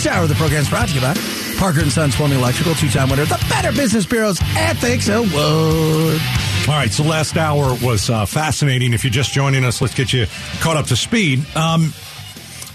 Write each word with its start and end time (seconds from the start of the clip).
This 0.00 0.06
hour 0.06 0.22
of 0.22 0.30
the 0.30 0.34
program 0.36 0.62
is 0.62 0.68
brought 0.70 0.88
to 0.88 0.94
you 0.94 1.00
by 1.02 1.12
Parker 1.58 1.80
and 1.80 1.92
Sons 1.92 2.16
Plumbing 2.16 2.38
Electrical, 2.38 2.74
two-time 2.74 3.10
winner 3.10 3.20
of 3.20 3.28
the 3.28 3.46
Better 3.50 3.70
Business 3.70 4.06
Bureau's 4.06 4.40
Ethics 4.56 5.10
Award. 5.10 5.30
All 5.34 6.74
right, 6.74 6.90
so 6.90 7.02
last 7.02 7.36
hour 7.36 7.76
was 7.82 8.08
uh, 8.08 8.24
fascinating. 8.24 8.94
If 8.94 9.04
you're 9.04 9.10
just 9.10 9.34
joining 9.34 9.62
us, 9.62 9.82
let's 9.82 9.92
get 9.92 10.10
you 10.14 10.24
caught 10.60 10.78
up 10.78 10.86
to 10.86 10.96
speed. 10.96 11.44
Um, 11.54 11.92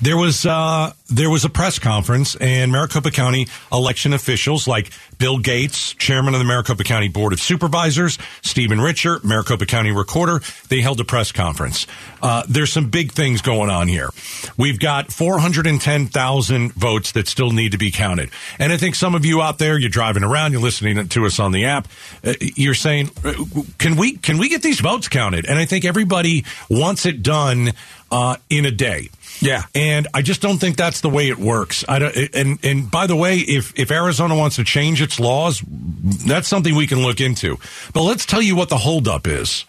there 0.03 0.17
was 0.17 0.45
uh, 0.45 0.93
there 1.07 1.29
was 1.29 1.45
a 1.45 1.49
press 1.49 1.77
conference, 1.77 2.35
and 2.35 2.71
Maricopa 2.71 3.11
County 3.11 3.47
election 3.71 4.13
officials 4.13 4.67
like 4.67 4.91
Bill 5.19 5.37
Gates, 5.37 5.93
chairman 5.93 6.33
of 6.33 6.39
the 6.39 6.45
Maricopa 6.45 6.83
County 6.83 7.09
Board 7.09 7.31
of 7.31 7.39
Supervisors, 7.39 8.17
Stephen 8.41 8.81
Richer, 8.81 9.19
Maricopa 9.23 9.65
County 9.65 9.91
Recorder, 9.91 10.41
they 10.69 10.81
held 10.81 10.99
a 10.99 11.03
press 11.03 11.31
conference. 11.31 11.85
Uh, 12.21 12.43
there's 12.49 12.73
some 12.73 12.89
big 12.89 13.11
things 13.11 13.41
going 13.41 13.69
on 13.69 13.87
here. 13.87 14.09
We've 14.57 14.79
got 14.79 15.11
410,000 15.11 16.73
votes 16.73 17.11
that 17.11 17.27
still 17.27 17.51
need 17.51 17.73
to 17.73 17.77
be 17.77 17.91
counted, 17.91 18.31
and 18.57 18.73
I 18.73 18.77
think 18.77 18.95
some 18.95 19.13
of 19.13 19.25
you 19.25 19.41
out 19.41 19.59
there, 19.59 19.77
you're 19.77 19.89
driving 19.89 20.23
around, 20.23 20.53
you're 20.53 20.61
listening 20.61 21.07
to 21.07 21.25
us 21.25 21.39
on 21.39 21.51
the 21.51 21.65
app, 21.65 21.87
uh, 22.23 22.33
you're 22.39 22.73
saying, 22.73 23.11
uh, 23.23 23.33
"Can 23.77 23.95
we 23.95 24.17
can 24.17 24.39
we 24.39 24.49
get 24.49 24.63
these 24.63 24.79
votes 24.79 25.07
counted?" 25.07 25.45
And 25.45 25.59
I 25.59 25.65
think 25.65 25.85
everybody 25.85 26.45
wants 26.69 27.05
it 27.05 27.21
done 27.21 27.73
uh, 28.11 28.37
in 28.49 28.65
a 28.65 28.71
day. 28.71 29.09
Yeah. 29.41 29.63
And 29.73 30.07
I 30.13 30.21
just 30.21 30.41
don't 30.41 30.57
think 30.57 30.77
that's 30.77 30.94
the 31.01 31.09
way 31.09 31.29
it 31.29 31.37
works. 31.37 31.85
I 31.87 31.99
don't, 31.99 32.15
and, 32.33 32.63
and 32.63 32.91
by 32.91 33.07
the 33.07 33.15
way, 33.15 33.37
if, 33.37 33.77
if 33.77 33.91
Arizona 33.91 34.35
wants 34.35 34.57
to 34.57 34.63
change 34.63 35.01
its 35.01 35.19
laws, 35.19 35.61
that's 35.65 36.47
something 36.47 36.75
we 36.75 36.87
can 36.87 37.01
look 37.01 37.21
into. 37.21 37.57
But 37.93 38.03
let's 38.03 38.25
tell 38.25 38.41
you 38.41 38.55
what 38.55 38.69
the 38.69 38.77
holdup 38.77 39.27
is. 39.27 39.65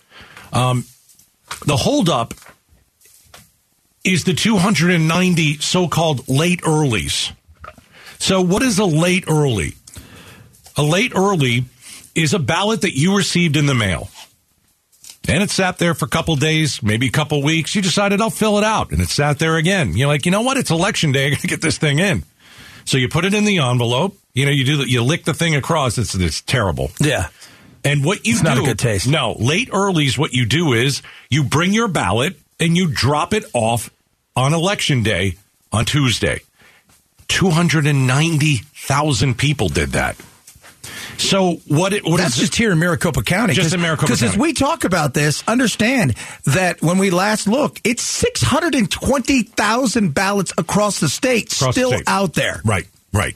Um, 0.52 0.84
the 1.66 1.76
holdup 1.76 2.34
is 4.04 4.24
the 4.24 4.34
290 4.34 5.58
so-called 5.58 6.28
late 6.28 6.62
earlies. 6.62 7.32
So 8.18 8.40
what 8.40 8.62
is 8.62 8.78
a 8.78 8.84
late 8.84 9.24
early? 9.28 9.74
A 10.76 10.82
late 10.82 11.12
early 11.14 11.64
is 12.14 12.32
a 12.32 12.38
ballot 12.38 12.82
that 12.82 12.96
you 12.96 13.16
received 13.16 13.56
in 13.56 13.66
the 13.66 13.74
mail. 13.74 14.08
And 15.28 15.42
it 15.42 15.50
sat 15.50 15.78
there 15.78 15.94
for 15.94 16.04
a 16.04 16.08
couple 16.08 16.36
days, 16.36 16.82
maybe 16.82 17.06
a 17.08 17.10
couple 17.10 17.42
weeks. 17.42 17.74
You 17.74 17.82
decided 17.82 18.20
I'll 18.20 18.30
fill 18.30 18.58
it 18.58 18.64
out, 18.64 18.92
and 18.92 19.00
it 19.00 19.08
sat 19.08 19.38
there 19.38 19.56
again. 19.56 19.96
You're 19.96 20.08
like, 20.08 20.24
you 20.24 20.30
know 20.30 20.42
what? 20.42 20.56
It's 20.56 20.70
election 20.70 21.12
day. 21.12 21.26
I 21.26 21.30
got 21.30 21.40
to 21.40 21.46
get 21.48 21.62
this 21.62 21.78
thing 21.78 21.98
in. 21.98 22.22
So 22.84 22.96
you 22.98 23.08
put 23.08 23.24
it 23.24 23.34
in 23.34 23.44
the 23.44 23.58
envelope. 23.58 24.16
You 24.34 24.44
know, 24.46 24.52
you 24.52 24.64
do 24.64 24.76
the, 24.78 24.88
you 24.88 25.02
lick 25.02 25.24
the 25.24 25.34
thing 25.34 25.56
across. 25.56 25.98
It's 25.98 26.14
it's 26.14 26.40
terrible. 26.42 26.90
Yeah. 27.00 27.28
And 27.84 28.04
what 28.04 28.26
you 28.26 28.32
It's 28.32 28.42
do, 28.42 28.48
not 28.48 28.58
a 28.58 28.62
good 28.62 28.78
taste. 28.78 29.08
No, 29.08 29.34
late 29.38 29.70
earlies. 29.70 30.18
What 30.18 30.32
you 30.32 30.44
do 30.46 30.72
is 30.72 31.02
you 31.30 31.44
bring 31.44 31.72
your 31.72 31.88
ballot 31.88 32.36
and 32.60 32.76
you 32.76 32.88
drop 32.88 33.32
it 33.32 33.44
off 33.54 33.90
on 34.34 34.52
election 34.54 35.02
day 35.02 35.36
on 35.72 35.84
Tuesday. 35.84 36.40
Two 37.28 37.50
hundred 37.50 37.86
and 37.86 38.06
ninety 38.06 38.56
thousand 38.56 39.38
people 39.38 39.68
did 39.68 39.90
that. 39.90 40.16
So 41.18 41.54
what? 41.68 41.92
It, 41.92 42.04
what 42.04 42.18
That's 42.18 42.34
is 42.34 42.40
just 42.40 42.56
here 42.56 42.72
in 42.72 42.78
Maricopa 42.78 43.22
County. 43.22 43.54
Just 43.54 43.74
in 43.74 43.80
Maricopa 43.80 44.06
Because 44.06 44.22
as 44.22 44.36
we 44.36 44.52
talk 44.52 44.84
about 44.84 45.14
this, 45.14 45.42
understand 45.48 46.14
that 46.44 46.82
when 46.82 46.98
we 46.98 47.10
last 47.10 47.48
look, 47.48 47.80
it's 47.84 48.02
620,000 48.02 50.14
ballots 50.14 50.52
across 50.58 51.00
the 51.00 51.08
state 51.08 51.52
Across 51.52 51.74
the 51.74 51.80
still 51.80 51.90
state. 51.92 52.04
out 52.06 52.34
there. 52.34 52.60
Right, 52.64 52.86
right. 53.12 53.34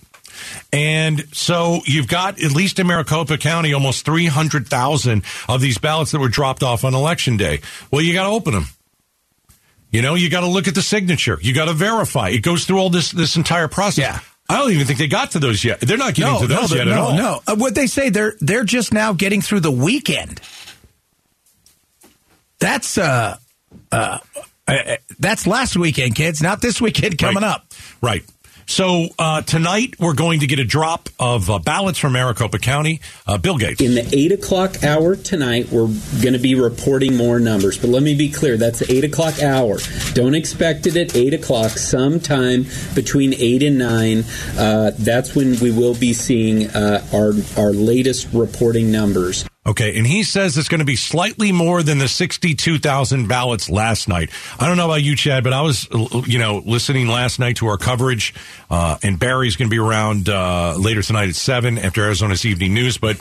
And 0.72 1.26
so 1.34 1.80
you've 1.84 2.08
got, 2.08 2.42
at 2.42 2.52
least 2.52 2.78
in 2.78 2.86
Maricopa 2.86 3.38
County, 3.38 3.74
almost 3.74 4.04
300,000 4.04 5.22
of 5.48 5.60
these 5.60 5.78
ballots 5.78 6.12
that 6.12 6.20
were 6.20 6.28
dropped 6.28 6.62
off 6.62 6.84
on 6.84 6.94
election 6.94 7.36
day. 7.36 7.60
Well, 7.90 8.02
you 8.02 8.12
got 8.12 8.24
to 8.24 8.30
open 8.30 8.54
them. 8.54 8.66
You 9.90 10.02
know, 10.02 10.14
you 10.14 10.30
got 10.30 10.42
to 10.42 10.46
look 10.46 10.68
at 10.68 10.74
the 10.74 10.82
signature. 10.82 11.38
You 11.42 11.52
got 11.52 11.64
to 11.64 11.72
verify. 11.72 12.28
It 12.28 12.42
goes 12.42 12.64
through 12.64 12.78
all 12.78 12.90
this, 12.90 13.10
this 13.10 13.36
entire 13.36 13.68
process. 13.68 13.98
Yeah. 13.98 14.20
I 14.50 14.58
don't 14.58 14.72
even 14.72 14.86
think 14.86 14.98
they 14.98 15.06
got 15.08 15.30
to 15.32 15.38
those 15.38 15.64
yet. 15.64 15.80
They're 15.80 15.96
not 15.96 16.14
getting 16.14 16.32
No, 16.32 16.40
to 16.40 16.48
no, 16.48 16.60
those 16.60 16.74
yet 16.74 16.86
no, 16.86 16.92
at 16.92 16.98
all. 16.98 17.14
no. 17.16 17.42
Uh, 17.46 17.56
what 17.56 17.74
they 17.74 17.86
say, 17.86 18.08
they're 18.10 18.34
they're 18.40 18.64
just 18.64 18.92
now 18.92 19.12
getting 19.12 19.40
through 19.40 19.60
the 19.60 19.70
weekend. 19.70 20.40
That's 22.58 22.98
uh, 22.98 23.38
uh, 23.90 24.18
uh, 24.68 24.96
that's 25.18 25.46
last 25.46 25.76
weekend, 25.76 26.14
kids. 26.14 26.42
Not 26.42 26.60
this 26.60 26.80
weekend 26.80 27.16
coming 27.18 27.42
Right. 27.42 27.50
up. 27.50 27.66
Right. 28.02 28.24
So 28.70 29.08
uh, 29.18 29.42
tonight 29.42 29.96
we're 29.98 30.14
going 30.14 30.40
to 30.40 30.46
get 30.46 30.60
a 30.60 30.64
drop 30.64 31.08
of 31.18 31.50
uh, 31.50 31.58
ballots 31.58 31.98
from 31.98 32.12
Maricopa 32.12 32.60
County. 32.60 33.00
Uh, 33.26 33.36
Bill 33.36 33.58
Gates. 33.58 33.80
In 33.80 33.96
the 33.96 34.08
8 34.16 34.30
o'clock 34.30 34.84
hour 34.84 35.16
tonight, 35.16 35.72
we're 35.72 35.88
going 36.22 36.34
to 36.34 36.38
be 36.38 36.54
reporting 36.54 37.16
more 37.16 37.40
numbers. 37.40 37.76
But 37.76 37.90
let 37.90 38.04
me 38.04 38.14
be 38.14 38.30
clear 38.30 38.56
that's 38.56 38.78
the 38.78 38.92
8 38.92 39.02
o'clock 39.02 39.42
hour. 39.42 39.78
Don't 40.12 40.36
expect 40.36 40.86
it 40.86 40.96
at 40.96 41.16
8 41.16 41.34
o'clock, 41.34 41.72
sometime 41.72 42.64
between 42.94 43.34
8 43.34 43.64
and 43.64 43.76
9. 43.76 44.24
Uh, 44.56 44.92
that's 44.96 45.34
when 45.34 45.58
we 45.58 45.72
will 45.72 45.96
be 45.96 46.12
seeing 46.12 46.68
uh, 46.70 47.04
our, 47.12 47.32
our 47.58 47.72
latest 47.72 48.28
reporting 48.32 48.92
numbers. 48.92 49.49
Okay, 49.70 49.96
and 49.96 50.04
he 50.06 50.24
says 50.24 50.58
it's 50.58 50.68
going 50.68 50.80
to 50.80 50.84
be 50.84 50.96
slightly 50.96 51.52
more 51.52 51.82
than 51.84 51.98
the 51.98 52.08
62,000 52.08 53.28
ballots 53.28 53.70
last 53.70 54.08
night. 54.08 54.30
I 54.58 54.66
don't 54.66 54.76
know 54.76 54.86
about 54.86 55.02
you, 55.02 55.14
Chad, 55.14 55.44
but 55.44 55.52
I 55.52 55.60
was, 55.62 55.86
you 56.26 56.40
know, 56.40 56.60
listening 56.64 57.06
last 57.06 57.38
night 57.38 57.56
to 57.58 57.68
our 57.68 57.76
coverage, 57.78 58.34
uh, 58.68 58.96
and 59.02 59.16
Barry's 59.18 59.54
going 59.54 59.68
to 59.68 59.74
be 59.74 59.78
around 59.78 60.28
uh, 60.28 60.74
later 60.76 61.02
tonight 61.02 61.28
at 61.28 61.36
7 61.36 61.78
after 61.78 62.02
Arizona's 62.04 62.44
evening 62.44 62.74
news. 62.74 62.98
But, 62.98 63.18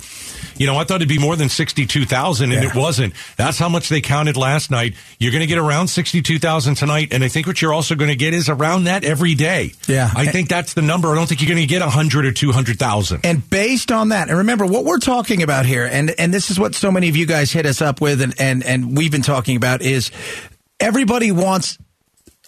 you 0.58 0.66
know, 0.66 0.76
I 0.76 0.86
thought 0.86 0.96
it'd 0.96 1.08
be 1.08 1.20
more 1.20 1.36
than 1.36 1.50
62,000, 1.50 2.52
and 2.52 2.64
Yeah. 2.64 2.70
it 2.70 2.76
wasn't. 2.76 3.14
That's 3.38 3.60
how 3.60 3.70
much 3.70 3.90
they 3.90 4.02
counted 4.02 4.36
last 4.36 4.72
night. 4.72 4.96
You're 5.20 5.32
going 5.32 5.42
to 5.42 5.48
get 5.48 5.60
around 5.60 5.90
62,000 5.90 6.76
tonight, 6.76 7.10
and 7.12 7.24
I 7.24 7.28
think 7.28 7.46
what 7.46 7.62
you're 7.62 7.74
also 7.74 7.94
going 7.94 8.10
to 8.10 8.16
get 8.16 8.34
is 8.34 8.50
around 8.50 8.86
that 8.86 9.04
every 9.04 9.36
day. 9.36 9.74
Yeah. 9.88 10.10
I 10.16 10.26
think 10.26 10.50
that's 10.50 10.74
the 10.74 10.82
number. 10.82 11.10
I 11.12 11.16
don't 11.16 11.28
think 11.28 11.42
you're 11.42 11.50
going 11.54 11.62
to 11.62 11.68
get 11.68 11.82
100 11.82 12.26
or 12.26 12.32
200,000. 12.32 13.22
And 13.24 13.48
based 13.50 13.92
on 13.92 14.10
that, 14.10 14.30
and 14.30 14.40
remember 14.40 14.66
what 14.66 14.84
we're 14.86 14.98
talking 14.98 15.44
about 15.44 15.66
here, 15.68 15.86
and 15.86 16.12
and 16.18 16.34
this 16.34 16.39
is 16.52 16.60
what 16.60 16.76
so 16.76 16.92
many 16.92 17.10
of 17.10 17.16
you 17.16 17.26
guys 17.26 17.52
hit 17.52 17.66
us 17.66 17.82
up 17.82 18.02
with, 18.02 18.22
and 18.22 18.34
and 18.40 18.64
and 18.64 18.96
we've 18.98 19.12
been 19.12 19.22
talking 19.24 19.56
about 19.56 19.82
is 19.82 20.12
everybody 20.80 21.32
wants 21.32 21.78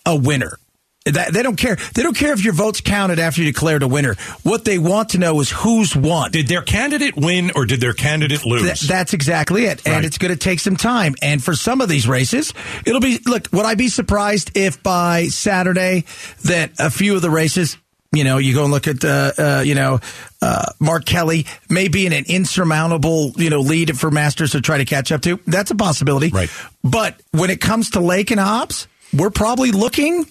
a 0.06 0.16
winner. 0.16 0.58
That, 1.06 1.34
they 1.34 1.42
don't 1.42 1.56
care. 1.56 1.78
They 1.96 2.04
don't 2.04 2.16
care 2.16 2.32
if 2.32 2.44
your 2.46 2.54
vote's 2.54 2.80
counted 2.80 3.18
after 3.18 3.42
you 3.42 3.52
declared 3.52 3.82
a 3.82 3.88
winner. 3.88 4.14
What 4.44 4.66
they 4.66 4.78
want 4.78 5.10
to 5.10 5.18
know 5.18 5.40
is 5.40 5.50
who's 5.50 5.96
won. 5.96 6.30
Did 6.30 6.48
their 6.48 6.62
candidate 6.62 7.16
win 7.18 7.50
or 7.56 7.66
did 7.66 7.82
their 7.82 7.94
candidate 7.94 8.46
lose? 8.46 8.62
Th- 8.62 8.82
that's 8.82 9.12
exactly 9.16 9.66
it. 9.66 9.82
And 9.84 9.96
Right. 9.96 10.06
it's 10.06 10.20
going 10.20 10.32
to 10.32 10.38
take 10.38 10.60
some 10.60 10.76
time. 10.78 11.16
And 11.24 11.44
for 11.44 11.56
some 11.56 11.82
of 11.82 11.90
these 11.90 12.08
races, 12.08 12.54
it'll 12.86 13.02
be, 13.02 13.18
look, 13.26 13.48
would 13.52 13.66
I 13.66 13.74
be 13.74 13.88
surprised 13.88 14.52
if 14.56 14.84
by 14.84 15.26
Saturday 15.30 16.06
that 16.44 16.70
a 16.78 16.92
few 16.92 17.16
of 17.16 17.24
the 17.24 17.32
races, 17.32 17.78
you 18.14 18.24
know, 18.24 18.38
you 18.38 18.54
go 18.54 18.64
and 18.64 18.72
look 18.72 18.88
at, 18.88 19.04
uh, 19.06 19.32
uh, 19.38 19.64
you 19.66 19.74
know, 19.76 20.00
uh, 20.42 20.66
Mark 20.80 21.06
Kelly 21.06 21.46
may 21.70 21.88
be 21.88 22.06
in 22.06 22.14
an 22.14 22.26
insurmountable, 22.28 23.32
you 23.38 23.50
know, 23.50 23.62
lead 23.62 23.98
for 23.98 24.12
Masters 24.12 24.52
to 24.52 24.62
try 24.62 24.78
to 24.78 24.86
catch 24.86 25.12
up 25.12 25.22
to. 25.22 25.40
That's 25.48 25.72
a 25.72 25.76
possibility. 25.76 26.30
Right. 26.30 26.50
But 26.84 27.22
when 27.32 27.50
it 27.50 27.62
comes 27.62 27.92
to 27.92 28.00
Lake 28.02 28.32
and 28.32 28.40
Hobbs, 28.40 28.88
we're 29.14 29.30
probably 29.30 29.72
looking 29.72 30.26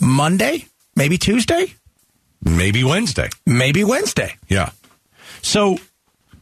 Monday, 0.00 0.66
maybe 0.96 1.18
Tuesday, 1.18 1.74
Maybe 2.42 2.84
Wednesday. 2.84 3.28
maybe 3.44 3.82
Wednesday. 3.84 4.36
Yeah. 4.48 4.70
So 5.42 5.76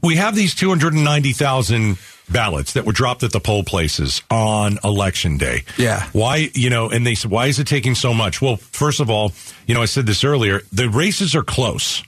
we 0.03 0.17
have 0.17 0.35
these 0.37 0.55
290,000 0.55 1.97
ballots 2.31 2.73
that 2.73 2.85
were 2.85 2.93
dropped 2.93 3.23
at 3.23 3.33
the 3.33 3.41
poll 3.41 3.63
places 3.63 4.23
on 4.31 4.79
election 4.83 5.39
day. 5.39 5.65
Yeah. 5.79 6.09
Why, 6.13 6.51
you 6.55 6.71
know, 6.71 6.91
and 6.91 7.07
they 7.07 7.15
said, 7.15 7.31
why 7.31 7.47
is 7.47 7.59
it 7.59 7.67
taking 7.67 7.95
so 7.95 8.13
much? 8.13 8.43
Well, 8.43 8.57
first 8.57 9.01
of 9.01 9.11
all, 9.11 9.33
you 9.67 9.75
know, 9.75 9.83
I 9.83 9.87
said 9.87 10.07
this 10.07 10.25
earlier, 10.25 10.63
the 10.73 10.89
races 10.89 11.35
are 11.35 11.43
close. 11.43 12.03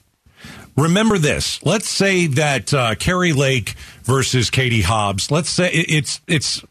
Remember 0.76 1.18
this. 1.18 1.64
Let's 1.64 1.88
say 1.88 2.28
that 2.28 2.72
uh, 2.72 2.94
Kari 2.94 3.32
Lake 3.32 3.74
versus 4.04 4.48
Katie 4.48 4.82
Hobbs. 4.82 5.30
Let's 5.30 5.50
say 5.50 5.70
it's 5.72 6.20
it's. 6.28 6.62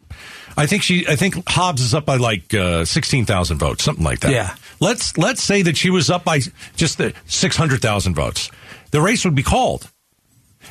I 0.56 0.66
think 0.66 0.82
she. 0.82 1.06
I 1.08 1.18
think 1.18 1.36
Hobbs 1.46 1.82
is 1.82 1.94
up 1.94 2.06
by 2.06 2.16
like 2.16 2.54
uh, 2.54 2.86
sixteen 2.86 3.26
thousand 3.26 3.58
votes, 3.58 3.84
something 3.84 4.06
like 4.06 4.22
that. 4.22 4.32
Yeah. 4.32 4.56
Let's 4.80 5.18
let's 5.18 5.44
say 5.44 5.62
that 5.64 5.76
she 5.76 5.90
was 5.90 6.10
up 6.10 6.24
by 6.24 6.40
just 6.78 6.98
the 6.98 7.14
six 7.26 7.58
hundred 7.58 7.82
thousand 7.82 8.16
votes. 8.16 8.50
The 8.92 9.02
race 9.02 9.26
would 9.26 9.36
be 9.36 9.44
called, 9.44 9.92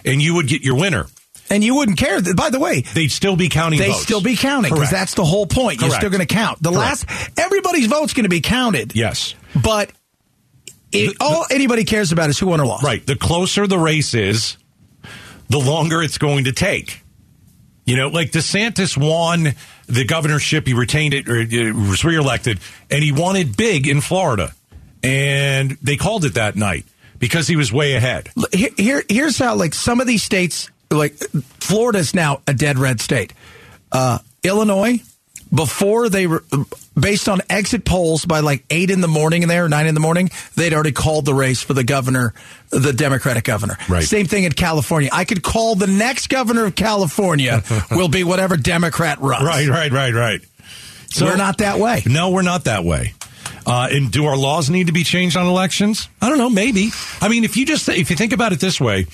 and 0.02 0.22
you 0.22 0.34
would 0.34 0.48
get 0.48 0.62
your 0.62 0.76
winner. 0.76 1.06
And 1.50 1.62
you 1.62 1.74
wouldn't 1.76 1.98
care. 1.98 2.20
By 2.34 2.50
the 2.50 2.58
way, 2.58 2.80
They'd 2.80 3.10
still 3.12 3.36
be 3.36 3.48
counting. 3.48 3.78
they 3.78 3.88
votes. 3.90 4.02
still 4.02 4.20
be 4.20 4.36
counting 4.36 4.72
because 4.72 4.90
that's 4.90 5.14
the 5.14 5.24
whole 5.24 5.46
point. 5.46 5.80
You're 5.80 5.90
still 5.90 6.10
going 6.10 6.26
to 6.26 6.34
count. 6.34 6.62
The 6.62 6.70
Correct. 6.72 7.08
last 7.08 7.38
everybody's 7.38 7.86
vote's 7.86 8.14
going 8.14 8.24
to 8.24 8.30
be 8.30 8.40
counted. 8.40 8.94
yes. 8.96 9.34
But 9.62 9.90
it, 10.92 11.16
all 11.20 11.46
anybody 11.50 11.84
cares 11.84 12.12
about 12.12 12.30
is 12.30 12.38
who 12.38 12.46
won 12.48 12.60
or 12.60 12.66
lost. 12.66 12.84
Right. 12.84 13.04
The 13.06 13.16
closer 13.16 13.66
the 13.66 13.78
race 13.78 14.14
is, 14.14 14.56
the 15.48 15.58
longer 15.58 16.02
it's 16.02 16.18
going 16.18 16.44
to 16.44 16.52
take. 16.52 17.02
You 17.84 17.96
know, 17.96 18.08
like 18.08 18.32
DeSantis 18.32 18.96
won 18.96 19.54
the 19.86 20.04
governorship, 20.04 20.66
he 20.66 20.74
retained 20.74 21.14
it 21.14 21.28
or 21.28 21.38
uh, 21.40 21.88
was 21.88 22.04
reelected, 22.04 22.58
and 22.90 23.04
he 23.04 23.12
won 23.12 23.36
it 23.36 23.56
big 23.56 23.86
in 23.86 24.00
Florida. 24.00 24.52
And 25.04 25.78
they 25.82 25.96
called 25.96 26.24
it 26.24 26.34
that 26.34 26.56
night 26.56 26.84
because 27.20 27.46
he 27.46 27.54
was 27.54 27.72
way 27.72 27.94
ahead. 27.94 28.28
Here, 28.52 28.70
here, 28.76 29.02
here's 29.08 29.38
how 29.38 29.54
like 29.54 29.72
some 29.74 30.00
of 30.00 30.08
these 30.08 30.24
states, 30.24 30.68
like 30.90 31.14
Florida 31.60 31.98
is 31.98 32.14
now 32.14 32.40
a 32.46 32.54
dead 32.54 32.78
red 32.78 33.00
state. 33.00 33.32
Uh, 33.92 34.18
Illinois, 34.42 35.00
before 35.52 36.08
they, 36.08 36.26
re- 36.26 36.40
based 36.98 37.28
on 37.28 37.40
exit 37.48 37.84
polls 37.84 38.24
by 38.24 38.40
like 38.40 38.64
eight 38.70 38.90
in 38.90 39.00
the 39.00 39.08
morning 39.08 39.42
in 39.42 39.48
there, 39.48 39.68
nine 39.68 39.86
in 39.86 39.94
the 39.94 40.00
morning, 40.00 40.30
they'd 40.54 40.72
already 40.72 40.92
called 40.92 41.24
the 41.24 41.34
race 41.34 41.62
for 41.62 41.74
the 41.74 41.84
governor, 41.84 42.34
the 42.70 42.92
Democratic 42.92 43.44
governor. 43.44 43.78
Right. 43.88 44.02
Same 44.04 44.26
thing 44.26 44.44
in 44.44 44.52
California. 44.52 45.10
I 45.12 45.24
could 45.24 45.42
call 45.42 45.74
the 45.74 45.86
next 45.86 46.28
governor 46.28 46.66
of 46.66 46.74
California 46.74 47.62
will 47.90 48.08
be 48.08 48.24
whatever 48.24 48.56
Democrat 48.56 49.20
runs. 49.20 49.44
Right, 49.44 49.68
right, 49.68 49.92
right, 49.92 50.14
right. 50.14 50.40
So 51.08 51.26
we're 51.26 51.36
not 51.36 51.58
that 51.58 51.78
way. 51.78 52.02
No, 52.06 52.30
we're 52.30 52.42
not 52.42 52.64
that 52.64 52.84
way. 52.84 53.14
Uh, 53.64 53.88
and 53.90 54.12
do 54.12 54.26
our 54.26 54.36
laws 54.36 54.70
need 54.70 54.86
to 54.86 54.92
be 54.92 55.02
changed 55.02 55.36
on 55.36 55.46
elections? 55.46 56.08
I 56.20 56.28
don't 56.28 56.38
know. 56.38 56.50
Maybe. 56.50 56.90
I 57.20 57.28
mean, 57.28 57.42
if 57.42 57.56
you 57.56 57.66
just 57.66 57.88
if 57.88 58.10
you 58.10 58.16
think 58.16 58.32
about 58.32 58.52
it 58.52 58.60
this 58.60 58.80
way, 58.80 59.06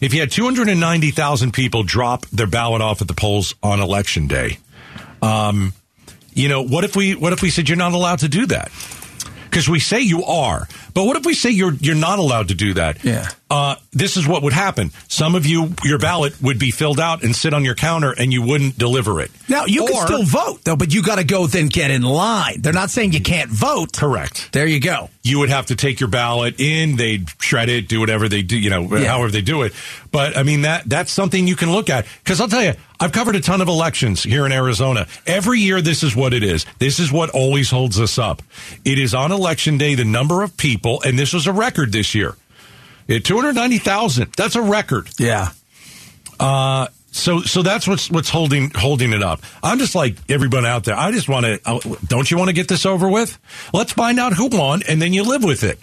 if 0.00 0.14
you 0.14 0.20
had 0.20 0.30
290,000 0.30 1.52
people 1.52 1.82
drop 1.82 2.26
their 2.26 2.46
ballot 2.46 2.80
off 2.82 3.00
at 3.02 3.08
the 3.08 3.14
polls 3.14 3.54
on 3.62 3.80
election 3.80 4.26
day, 4.26 4.58
um, 5.22 5.72
you 6.32 6.48
know, 6.48 6.62
what 6.62 6.84
if 6.84 6.96
we 6.96 7.14
what 7.14 7.32
if 7.32 7.42
we 7.42 7.50
said 7.50 7.68
you're 7.68 7.76
not 7.76 7.92
allowed 7.92 8.20
to 8.20 8.28
do 8.28 8.46
that? 8.46 8.70
Because 9.44 9.68
we 9.68 9.80
say 9.80 10.00
you 10.00 10.24
are, 10.24 10.68
but 10.94 11.04
what 11.04 11.16
if 11.16 11.26
we 11.26 11.34
say 11.34 11.50
you're 11.50 11.74
you're 11.74 11.94
not 11.96 12.18
allowed 12.18 12.48
to 12.48 12.54
do 12.54 12.74
that? 12.74 13.04
Yeah. 13.04 13.28
Uh, 13.50 13.74
this 13.92 14.16
is 14.16 14.28
what 14.28 14.44
would 14.44 14.52
happen. 14.52 14.92
Some 15.08 15.34
of 15.34 15.44
you, 15.44 15.74
your 15.82 15.98
ballot 15.98 16.40
would 16.40 16.60
be 16.60 16.70
filled 16.70 17.00
out 17.00 17.24
and 17.24 17.34
sit 17.34 17.52
on 17.52 17.64
your 17.64 17.74
counter, 17.74 18.12
and 18.16 18.32
you 18.32 18.42
wouldn't 18.42 18.78
deliver 18.78 19.20
it. 19.20 19.30
Now 19.48 19.64
you 19.66 19.84
can 19.86 20.06
still 20.06 20.22
vote 20.22 20.60
though, 20.64 20.76
but 20.76 20.94
you 20.94 21.02
got 21.02 21.16
to 21.16 21.24
go 21.24 21.48
then 21.48 21.66
get 21.66 21.90
in 21.90 22.02
line. 22.02 22.60
They're 22.62 22.72
not 22.72 22.90
saying 22.90 23.12
you 23.12 23.20
can't 23.20 23.50
vote. 23.50 23.96
Correct. 23.96 24.52
There 24.52 24.66
you 24.68 24.78
go. 24.80 25.10
you 25.22 25.38
would 25.40 25.50
have 25.50 25.66
to 25.66 25.76
take 25.76 26.00
your 26.00 26.08
ballot 26.08 26.58
in. 26.60 26.96
They'd 26.96 27.28
shred 27.40 27.68
it, 27.68 27.88
do 27.88 28.00
whatever 28.00 28.26
they 28.28 28.40
do, 28.42 28.56
you 28.58 28.70
know, 28.70 28.82
Yeah. 28.96 29.06
however 29.08 29.30
they 29.30 29.42
do 29.42 29.62
it. 29.62 29.72
But 30.12 30.36
I 30.38 30.44
mean, 30.44 30.62
that 30.62 30.88
that's 30.88 31.10
something 31.12 31.46
you 31.46 31.56
can 31.56 31.70
look 31.72 31.90
at. 31.90 32.06
Because 32.24 32.40
I'll 32.40 32.48
tell 32.48 32.62
you, 32.62 32.72
I've 33.00 33.12
covered 33.12 33.34
a 33.36 33.40
ton 33.40 33.60
of 33.60 33.68
elections 33.68 34.22
here 34.22 34.46
in 34.46 34.52
Arizona. 34.52 35.06
Every 35.26 35.58
year, 35.58 35.82
this 35.82 36.02
is 36.02 36.14
what 36.16 36.32
it 36.32 36.42
is. 36.42 36.64
This 36.78 36.98
is 37.00 37.10
what 37.12 37.30
always 37.30 37.68
holds 37.70 37.98
us 38.00 38.16
up. 38.18 38.42
It 38.84 38.98
is 38.98 39.12
on 39.14 39.32
election 39.32 39.76
day, 39.76 39.94
the 39.96 40.04
number 40.04 40.42
of 40.42 40.56
people, 40.56 41.02
and 41.04 41.18
this 41.18 41.32
was 41.32 41.46
a 41.46 41.52
record 41.52 41.92
this 41.92 42.14
year. 42.14 42.36
At 43.10 43.24
290,000. 43.24 44.32
That's 44.36 44.54
a 44.56 44.62
record. 44.62 45.10
Yeah. 45.18 45.48
Uh, 46.38 46.86
so 47.12 47.40
so 47.40 47.62
that's 47.62 47.88
what's 47.88 48.08
what's 48.10 48.28
holding 48.28 48.70
holding 48.70 49.12
it 49.12 49.22
up. 49.22 49.40
I'm 49.64 49.78
just 49.80 49.94
like 49.96 50.16
everyone 50.30 50.64
out 50.64 50.84
there. 50.84 50.96
I 50.96 51.10
just 51.10 51.28
want 51.28 51.44
to. 51.44 51.98
Don't 52.06 52.30
you 52.30 52.38
want 52.38 52.48
to 52.48 52.54
get 52.54 52.68
this 52.68 52.86
over 52.86 53.08
with? 53.08 53.36
Let's 53.74 53.92
find 53.92 54.20
out 54.20 54.32
who 54.34 54.46
won, 54.46 54.82
and 54.88 55.02
then 55.02 55.12
you 55.12 55.24
live 55.24 55.42
with 55.42 55.64
it. 55.64 55.78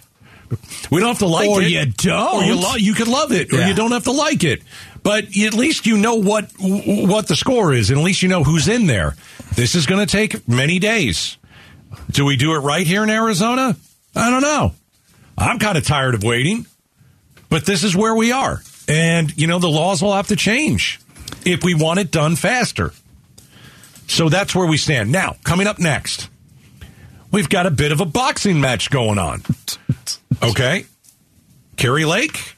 We 0.90 1.02
don't 1.02 1.10
have 1.10 1.20
to 1.20 1.28
like 1.28 1.50
Or 1.50 1.62
it, 1.62 1.70
you 1.70 1.86
don't. 1.86 2.36
or 2.36 2.44
you 2.46 2.56
lo- 2.56 2.76
you 2.78 2.94
could 2.94 3.10
love 3.10 3.34
it, 3.34 3.52
or 3.52 3.58
you 3.68 3.74
don't 3.74 3.92
have 3.92 4.06
to 4.06 4.14
like 4.14 4.46
it. 4.46 4.64
But 5.04 5.26
at 5.38 5.54
least 5.54 5.86
you 5.86 5.98
know 5.98 6.16
what 6.16 6.50
what 6.60 7.28
the 7.28 7.36
score 7.36 7.74
is, 7.74 7.90
and 7.90 8.00
at 8.00 8.04
least 8.06 8.24
you 8.24 8.30
know 8.30 8.46
who's 8.46 8.70
in 8.70 8.88
there. 8.88 9.16
This 9.56 9.76
is 9.76 9.86
going 9.86 10.06
to 10.06 10.10
take 10.12 10.48
many 10.48 10.80
days. 10.80 11.38
Do 12.10 12.24
we 12.24 12.38
do 12.38 12.54
it 12.56 12.60
right 12.60 12.88
here 12.88 13.04
in 13.04 13.10
Arizona? 13.10 13.76
I 14.16 14.30
don't 14.30 14.42
know. 14.42 14.74
I'm 15.38 15.60
kind 15.60 15.78
of 15.78 15.86
tired 15.86 16.16
of 16.16 16.24
waiting, 16.24 16.66
but 17.50 17.66
this 17.66 17.84
is 17.84 17.96
where 17.96 18.16
we 18.16 18.32
are. 18.32 18.62
And, 18.88 19.36
you 19.38 19.48
know, 19.48 19.60
the 19.60 19.70
laws 19.70 20.02
will 20.02 20.14
have 20.14 20.28
to 20.28 20.36
change 20.36 21.00
if 21.46 21.64
we 21.64 21.76
want 21.76 22.00
it 22.00 22.12
done 22.12 22.36
faster. 22.36 22.92
So 24.08 24.30
that's 24.30 24.56
where 24.56 24.68
we 24.68 24.78
stand. 24.78 25.12
Now, 25.12 25.36
coming 25.44 25.68
up 25.68 25.80
next, 25.80 26.30
we've 27.32 27.50
got 27.50 27.66
a 27.66 27.72
bit 27.72 27.92
of 27.92 28.00
a 28.00 28.06
boxing 28.06 28.60
match 28.62 28.90
going 28.90 29.20
on. 29.20 29.44
Okay. 30.44 30.86
Kari 31.78 32.06
Lake, 32.06 32.56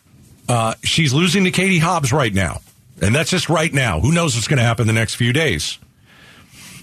uh, 0.50 0.74
she's 0.84 1.14
losing 1.14 1.46
to 1.46 1.52
Katie 1.52 1.80
Hobbs 1.80 2.12
right 2.12 2.34
now. 2.34 2.60
And 3.02 3.16
that's 3.16 3.30
just 3.30 3.48
right 3.48 3.74
now. 3.74 4.02
Who 4.02 4.12
knows 4.12 4.36
what's 4.36 4.50
going 4.50 4.58
to 4.58 4.64
happen 4.64 4.86
the 4.86 4.94
next 4.94 5.16
few 5.16 5.32
days? 5.32 5.80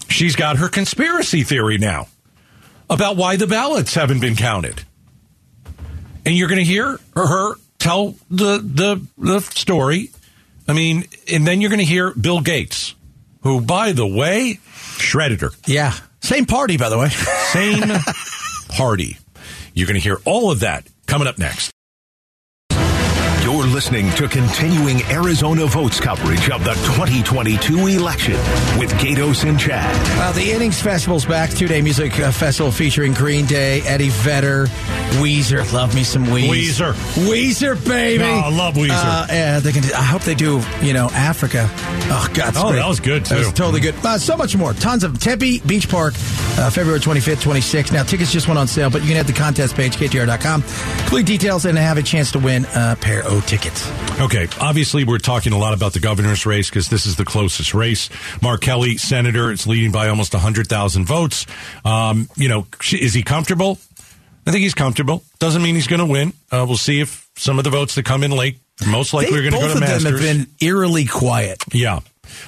She's 0.09 0.35
got 0.35 0.57
her 0.57 0.69
conspiracy 0.69 1.43
theory 1.43 1.77
now 1.77 2.07
about 2.89 3.17
why 3.17 3.35
the 3.35 3.45
ballots 3.47 3.93
haven't 3.93 4.21
been 4.21 4.35
counted. 4.35 4.83
And 6.25 6.35
you're 6.35 6.47
going 6.47 6.59
to 6.59 6.65
hear 6.65 6.97
her, 7.15 7.27
her 7.27 7.55
tell 7.87 8.15
the, 8.29 8.57
the, 8.57 9.01
the 9.17 9.39
story. 9.39 10.11
I 10.67 10.73
mean, 10.73 11.05
and 11.31 11.47
then 11.47 11.61
you're 11.61 11.69
going 11.69 11.79
to 11.79 11.85
hear 11.85 12.11
Bill 12.11 12.41
Gates, 12.41 12.93
who, 13.43 13.61
by 13.61 13.93
the 13.93 14.05
way, 14.05 14.59
shredded 14.97 15.39
her. 15.39 15.51
Yeah. 15.65 15.93
Same 16.19 16.45
party, 16.45 16.75
by 16.75 16.89
the 16.89 16.97
way. 16.97 17.07
Same 17.09 17.83
party. 18.69 19.17
You're 19.73 19.87
going 19.87 19.95
to 19.95 20.03
hear 20.03 20.19
all 20.25 20.51
of 20.51 20.59
that 20.61 20.85
coming 21.05 21.27
up 21.29 21.37
next. 21.37 21.71
You're 23.77 23.83
listening 23.83 24.09
to 24.13 24.27
continuing 24.27 25.03
Arizona 25.03 25.67
votes 25.67 25.99
coverage 25.99 26.49
of 26.49 26.63
the 26.63 26.73
2022 26.73 27.85
election 27.85 28.33
with 28.79 28.91
Gaydos 28.93 29.47
and 29.47 29.59
Chad. 29.59 29.85
Uh, 30.19 30.31
the 30.31 30.51
Innings 30.51 30.81
Festival's 30.81 31.27
back. 31.27 31.51
Two 31.51 31.67
day 31.67 31.79
music 31.83 32.19
uh, 32.19 32.31
festival 32.31 32.71
featuring 32.71 33.13
Green 33.13 33.45
Day, 33.45 33.81
Eddie 33.81 34.09
Vedder, 34.09 34.65
Weezer. 35.21 35.71
Love 35.73 35.93
me 35.93 36.03
some 36.03 36.25
Weezer. 36.25 36.93
Weezer. 36.93 37.27
Weezer, 37.29 37.87
baby. 37.87 38.23
Oh, 38.23 38.41
I 38.45 38.49
love 38.49 38.73
Weezer. 38.73 38.89
Uh, 38.89 39.27
yeah, 39.29 39.59
they 39.59 39.71
can. 39.71 39.83
Do, 39.83 39.89
I 39.93 40.01
hope 40.01 40.23
they 40.23 40.33
do. 40.33 40.59
You 40.81 40.93
know, 40.93 41.09
Africa. 41.11 41.69
Oh 42.09 42.27
God. 42.33 42.53
Oh, 42.57 42.71
great. 42.71 42.79
that 42.79 42.87
was 42.87 42.99
good, 42.99 43.25
That 43.27 43.37
was 43.37 43.47
too. 43.49 43.53
totally 43.53 43.79
good. 43.81 43.93
Uh, 44.03 44.17
so 44.17 44.35
much 44.35 44.55
more. 44.55 44.73
Tons 44.73 45.03
of 45.03 45.19
Tempe 45.19 45.59
Beach 45.59 45.87
Park, 45.87 46.15
uh, 46.57 46.71
February 46.71 46.99
25th, 46.99 47.43
26th. 47.43 47.91
Now 47.91 48.01
tickets 48.01 48.31
just 48.31 48.47
went 48.47 48.57
on 48.57 48.65
sale, 48.65 48.89
but 48.89 49.01
you 49.01 49.09
can 49.09 49.17
head 49.17 49.27
to 49.27 49.33
the 49.33 49.37
contest 49.37 49.75
page 49.75 49.97
ktar.com. 49.97 50.63
Complete 50.63 51.27
details 51.27 51.65
and 51.65 51.77
have 51.77 51.99
a 51.99 52.03
chance 52.03 52.31
to 52.31 52.39
win 52.39 52.65
a 52.73 52.95
pair 52.99 53.23
of 53.23 53.45
tickets. 53.45 53.66
Okay, 54.19 54.47
obviously 54.59 55.03
we're 55.03 55.17
talking 55.17 55.53
a 55.53 55.57
lot 55.57 55.73
about 55.73 55.93
the 55.93 55.99
governor's 55.99 56.45
race 56.45 56.69
because 56.69 56.89
this 56.89 57.05
is 57.05 57.15
the 57.15 57.25
closest 57.25 57.73
race. 57.73 58.09
Mark 58.41 58.61
Kelly, 58.61 58.97
senator, 58.97 59.51
it's 59.51 59.67
leading 59.67 59.91
by 59.91 60.07
almost 60.09 60.33
100,000 60.33 61.05
votes. 61.05 61.45
Um, 61.85 62.29
you 62.35 62.49
know, 62.49 62.67
is 62.91 63.13
he 63.13 63.23
comfortable? 63.23 63.77
I 64.45 64.51
think 64.51 64.63
he's 64.63 64.73
comfortable. 64.73 65.23
Doesn't 65.39 65.61
mean 65.61 65.75
he's 65.75 65.87
going 65.87 65.99
to 65.99 66.05
win. 66.05 66.33
Uh, 66.51 66.65
we'll 66.67 66.77
see 66.77 66.99
if 67.01 67.29
some 67.35 67.57
of 67.57 67.63
the 67.63 67.69
votes 67.69 67.95
that 67.95 68.05
come 68.05 68.23
in 68.23 68.31
late, 68.31 68.57
most 68.87 69.13
likely 69.13 69.31
They- 69.33 69.39
are 69.39 69.41
going 69.41 69.53
to 69.53 69.59
go 69.59 69.67
both 69.67 69.79
to 69.79 69.95
of 69.95 70.03
them 70.03 70.13
have 70.13 70.21
been 70.21 70.47
eerily 70.61 71.05
quiet. 71.05 71.63
Yeah. 71.73 71.99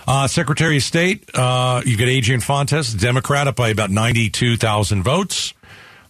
Uh, 0.08 0.28
Secretary 0.28 0.78
of 0.78 0.84
State, 0.84 1.30
uh, 1.34 1.82
you've 1.86 2.00
got 2.00 2.08
Adrian 2.08 2.42
Fontes, 2.42 2.94
Democrat, 2.94 3.48
up 3.48 3.56
by 3.56 3.70
about 3.70 3.90
92,000 3.92 5.04
votes. 5.04 5.54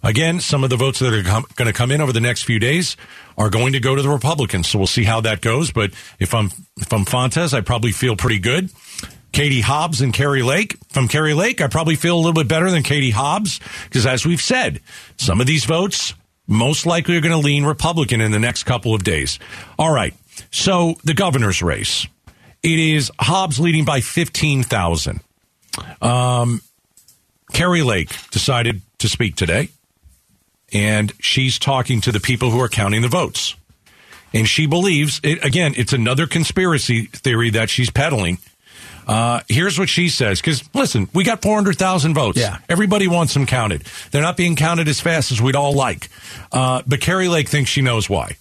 Again, 0.02 0.40
some 0.40 0.64
of 0.64 0.70
the 0.70 0.78
votes 0.78 1.00
that 1.00 1.14
are 1.14 1.24
com- 1.24 1.46
going 1.56 1.68
to 1.68 1.74
come 1.74 1.92
in 1.92 2.00
over 2.00 2.14
the 2.14 2.22
next 2.22 2.44
few 2.44 2.60
days 2.60 2.96
are 3.38 3.50
going 3.50 3.74
to 3.74 3.80
go 3.80 3.96
to 3.96 4.02
the 4.02 4.10
Republicans. 4.10 4.70
So 4.70 4.80
we'll 4.80 4.88
see 4.88 5.04
how 5.04 5.22
that 5.22 5.42
goes. 5.42 5.72
But 5.72 5.92
if 6.20 6.34
I'm, 6.34 6.52
if 6.78 6.92
I'm 6.94 7.06
Fontes, 7.06 7.54
I 7.54 7.62
probably 7.62 7.92
feel 7.92 8.16
pretty 8.16 8.40
good. 8.40 8.70
Katie 9.32 9.62
Hobbs 9.62 10.02
and 10.02 10.14
Kari 10.14 10.42
Lake. 10.42 10.78
From 10.90 11.08
Kari 11.08 11.34
Lake, 11.34 11.62
I 11.62 11.68
probably 11.68 11.96
feel 11.96 12.16
a 12.16 12.20
little 12.20 12.34
bit 12.34 12.48
better 12.48 12.72
than 12.72 12.84
Katie 12.84 13.12
Hobbs 13.12 13.60
because 13.84 14.06
as 14.06 14.26
we've 14.26 14.42
said, 14.42 14.82
some 15.18 15.40
of 15.42 15.48
these 15.48 15.66
votes 15.66 16.14
most 16.48 16.86
likely 16.86 17.16
are 17.16 17.22
going 17.22 17.32
to 17.32 17.38
lean 17.38 17.64
Republican 17.64 18.22
in 18.22 18.32
the 18.32 18.40
next 18.40 18.64
couple 18.64 18.96
of 18.96 19.04
days. 19.04 19.38
All 19.78 19.94
right. 19.94 20.14
So 20.52 20.96
the 21.04 21.14
governor's 21.14 21.62
race. 21.62 22.08
It 22.64 22.80
is 22.80 23.12
Hobbs 23.20 23.60
leading 23.60 23.86
by 23.86 24.02
15,000. 24.02 25.22
Um, 26.02 26.62
Kari 27.54 27.84
Lake 27.84 28.10
decided 28.32 28.82
to 28.98 29.08
speak 29.08 29.36
today, 29.36 29.70
and 30.74 31.14
she's 31.20 31.60
talking 31.60 32.02
to 32.02 32.12
the 32.12 32.20
people 32.20 32.52
who 32.52 32.60
are 32.62 32.70
counting 32.70 33.02
the 33.02 33.08
votes. 33.08 33.56
And 34.34 34.48
she 34.48 34.68
believes, 34.68 35.20
it, 35.24 35.44
again, 35.44 35.74
it's 35.76 35.94
another 35.94 36.28
conspiracy 36.28 37.06
theory 37.06 37.50
that 37.52 37.70
she's 37.70 37.90
peddling. 37.90 38.38
Uh, 39.08 39.42
here's 39.48 39.80
what 39.80 39.90
she 39.90 40.08
says. 40.08 40.40
Because, 40.40 40.64
listen, 40.76 41.10
we 41.14 41.24
got 41.24 41.42
400,000 41.42 42.14
votes. 42.14 42.38
Yeah. 42.38 42.60
Everybody 42.70 43.08
wants 43.08 43.34
them 43.34 43.48
counted. 43.48 43.84
They're 44.12 44.22
not 44.22 44.38
being 44.38 44.56
counted 44.56 44.88
as 44.88 45.00
fast 45.00 45.32
as 45.32 45.42
we'd 45.42 45.56
all 45.56 45.74
like. 45.74 46.10
Uh, 46.52 46.84
but 46.86 47.02
Kari 47.02 47.28
Lake 47.28 47.50
thinks 47.50 47.72
she 47.72 47.82
knows 47.82 48.08
why. 48.08 48.38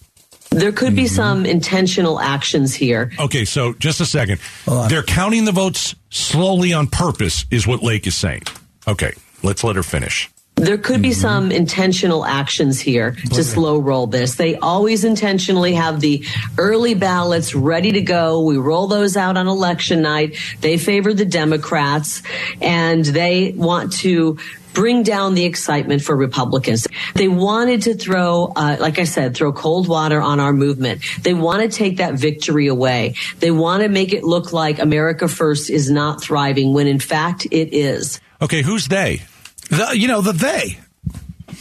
There 0.51 0.71
could 0.71 0.95
be 0.95 1.07
some 1.07 1.45
intentional 1.45 2.19
actions 2.19 2.73
here. 2.73 3.11
Okay, 3.19 3.45
so 3.45 3.73
just 3.73 4.01
a 4.01 4.05
second. 4.05 4.39
They're 4.65 5.03
counting 5.03 5.45
the 5.45 5.51
votes 5.51 5.95
slowly 6.09 6.73
on 6.73 6.87
purpose, 6.87 7.45
is 7.51 7.67
what 7.67 7.83
Lake 7.83 8.07
is 8.07 8.15
saying. 8.15 8.43
Okay, 8.87 9.13
let's 9.43 9.63
let 9.63 9.75
her 9.75 9.83
finish. 9.83 10.29
There 10.59 10.77
could 10.77 11.01
be 11.01 11.13
some 11.13 11.51
intentional 11.51 12.25
actions 12.25 12.81
here 12.81 13.11
to 13.33 13.43
slow 13.43 13.79
roll 13.79 14.07
this. 14.07 14.35
They 14.35 14.55
always 14.55 15.05
intentionally 15.05 15.73
have 15.73 16.01
the 16.01 16.25
early 16.57 16.95
ballots 16.95 17.55
ready 17.55 17.93
to 17.93 18.01
go. 18.01 18.41
We 18.41 18.57
roll 18.57 18.87
those 18.87 19.15
out 19.15 19.37
on 19.37 19.47
election 19.47 20.01
night. 20.01 20.37
They 20.59 20.77
favor 20.77 21.13
the 21.13 21.25
Democrats 21.25 22.21
and 22.61 23.05
they 23.05 23.53
want 23.53 23.93
to 23.99 24.37
bring 24.73 25.03
down 25.03 25.33
the 25.33 25.45
excitement 25.45 26.01
for 26.01 26.15
Republicans. 26.15 26.87
They 27.15 27.27
wanted 27.27 27.83
to 27.83 27.95
throw, 27.95 28.51
uh, 28.55 28.77
like 28.79 28.99
I 28.99 29.05
said, 29.05 29.35
throw 29.35 29.53
cold 29.53 29.87
water 29.87 30.21
on 30.21 30.39
our 30.39 30.53
movement. 30.53 31.01
They 31.21 31.33
want 31.33 31.63
to 31.63 31.69
take 31.69 31.97
that 31.97 32.15
victory 32.15 32.67
away. 32.67 33.15
They 33.39 33.51
want 33.51 33.83
to 33.83 33.89
make 33.89 34.13
it 34.13 34.23
look 34.23 34.53
like 34.53 34.79
America 34.79 35.27
First 35.27 35.69
is 35.69 35.89
not 35.89 36.21
thriving 36.21 36.73
when 36.73 36.87
in 36.87 36.99
fact 36.99 37.45
it 37.49 37.73
is. 37.73 38.19
Okay, 38.41 38.61
who's 38.61 38.87
they? 38.87 39.21
The, 39.69 39.91
you 39.97 40.07
know, 40.07 40.21
the 40.21 40.33
they. 40.33 40.79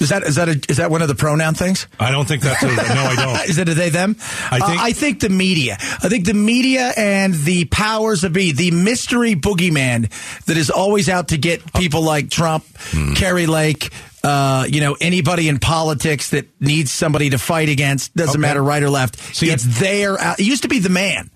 Is 0.01 0.11
that 0.11 0.23
is 0.23 0.37
that 0.37 0.49
a, 0.49 0.61
is 0.69 0.77
that 0.77 0.91
one 0.93 1.03
of 1.03 1.09
the 1.09 1.15
pronoun 1.17 1.55
things? 1.55 1.89
I 1.99 2.13
don't 2.13 2.27
think 2.29 2.43
that's 2.43 2.63
a, 2.63 2.67
no. 2.67 2.73
I 2.75 3.17
don't. 3.17 3.49
is 3.49 3.59
it 3.59 3.69
a 3.69 3.75
they 3.75 3.89
them? 3.91 4.17
I 4.51 4.59
think- 4.61 4.81
uh, 4.81 4.85
I 4.85 4.93
think 4.93 5.21
the 5.21 5.29
media. 5.29 5.77
I 5.81 6.09
think 6.09 6.25
the 6.25 6.35
media 6.35 6.93
and 6.97 7.35
the 7.35 7.65
powers 7.65 8.23
of 8.23 8.33
be 8.33 8.53
the 8.53 8.71
mystery 8.71 9.35
boogeyman 9.35 10.09
that 10.45 10.57
is 10.57 10.71
always 10.71 11.09
out 11.09 11.29
to 11.29 11.39
get 11.39 11.73
people 11.75 12.03
like 12.03 12.31
Trump, 12.31 12.65
Hmm. 12.91 13.15
Kari 13.15 13.47
Lake. 13.47 13.91
Uh, 14.23 14.67
you 14.69 14.81
know 14.81 14.97
anybody 15.01 15.49
in 15.49 15.59
politics 15.59 16.31
that 16.31 16.47
needs 16.61 16.91
somebody 16.91 17.31
to 17.31 17.39
fight 17.39 17.69
against 17.69 18.15
doesn't 18.15 18.33
Okay. 18.33 18.41
matter 18.41 18.63
right 18.63 18.83
or 18.83 18.91
left. 18.91 19.19
See, 19.35 19.51
it's 19.51 19.65
there. 19.81 20.15
Uh, 20.21 20.35
it 20.39 20.45
used 20.45 20.63
to 20.63 20.69
be 20.69 20.79
the 20.81 20.89
man, 20.91 21.31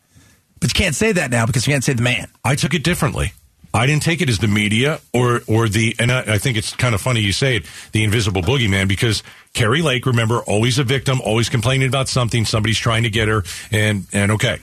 but 0.61 0.71
you 0.71 0.75
can't 0.81 0.95
say 0.95 1.11
that 1.12 1.31
now 1.31 1.47
because 1.47 1.67
you 1.67 1.73
can't 1.73 1.85
say 1.85 1.93
the 1.95 2.02
man. 2.02 2.29
I 2.45 2.55
took 2.57 2.75
it 2.75 2.83
differently. 2.85 3.33
I 3.75 3.87
didn't 3.87 4.02
take 4.02 4.21
it 4.21 4.29
as 4.29 4.38
the 4.38 4.49
media 4.49 5.00
or 5.14 5.41
or 5.47 5.69
the 5.69 5.97
and 5.99 6.12
I, 6.12 6.35
I 6.35 6.38
think 6.38 6.57
it's 6.59 6.75
kind 6.75 6.95
of 6.95 7.00
funny 7.00 7.21
you 7.21 7.33
say 7.33 7.57
it, 7.57 7.64
the 7.93 8.05
invisible 8.05 8.43
boogeyman 8.43 8.87
because 8.88 9.23
Kari 9.55 9.81
Lake, 9.83 10.05
remember, 10.07 10.41
always 10.41 10.79
a 10.79 10.85
victim, 10.85 11.21
always 11.23 11.49
complaining 11.49 11.88
about 11.88 12.09
something, 12.09 12.45
somebody's 12.45 12.79
trying 12.79 13.05
to 13.05 13.11
get 13.11 13.29
her, 13.29 13.45
and 13.71 14.07
and 14.12 14.33
okay. 14.33 14.59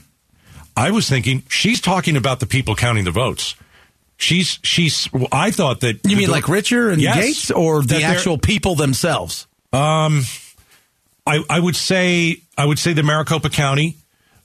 I 0.76 0.92
was 0.92 1.08
thinking 1.08 1.42
she's 1.48 1.80
talking 1.80 2.16
about 2.16 2.38
the 2.40 2.46
people 2.46 2.74
counting 2.76 3.04
the 3.04 3.10
votes. 3.10 3.56
She's 4.16 4.58
she's. 4.62 5.08
I 5.32 5.50
thought 5.50 5.80
that 5.80 6.00
You 6.04 6.16
mean 6.16 6.26
the- 6.26 6.32
like 6.32 6.48
Richer 6.48 6.90
and 6.90 7.00
Yes. 7.02 7.16
Gates, 7.16 7.50
or 7.50 7.82
the 7.82 8.02
actual 8.02 8.38
people 8.38 8.74
themselves? 8.76 9.46
um 9.72 10.22
I, 11.26 11.44
I 11.48 11.58
would 11.60 11.76
say 11.76 12.42
I 12.56 12.64
would 12.64 12.78
say 12.78 12.92
the 12.92 13.02
Maricopa 13.02 13.50
County 13.50 13.96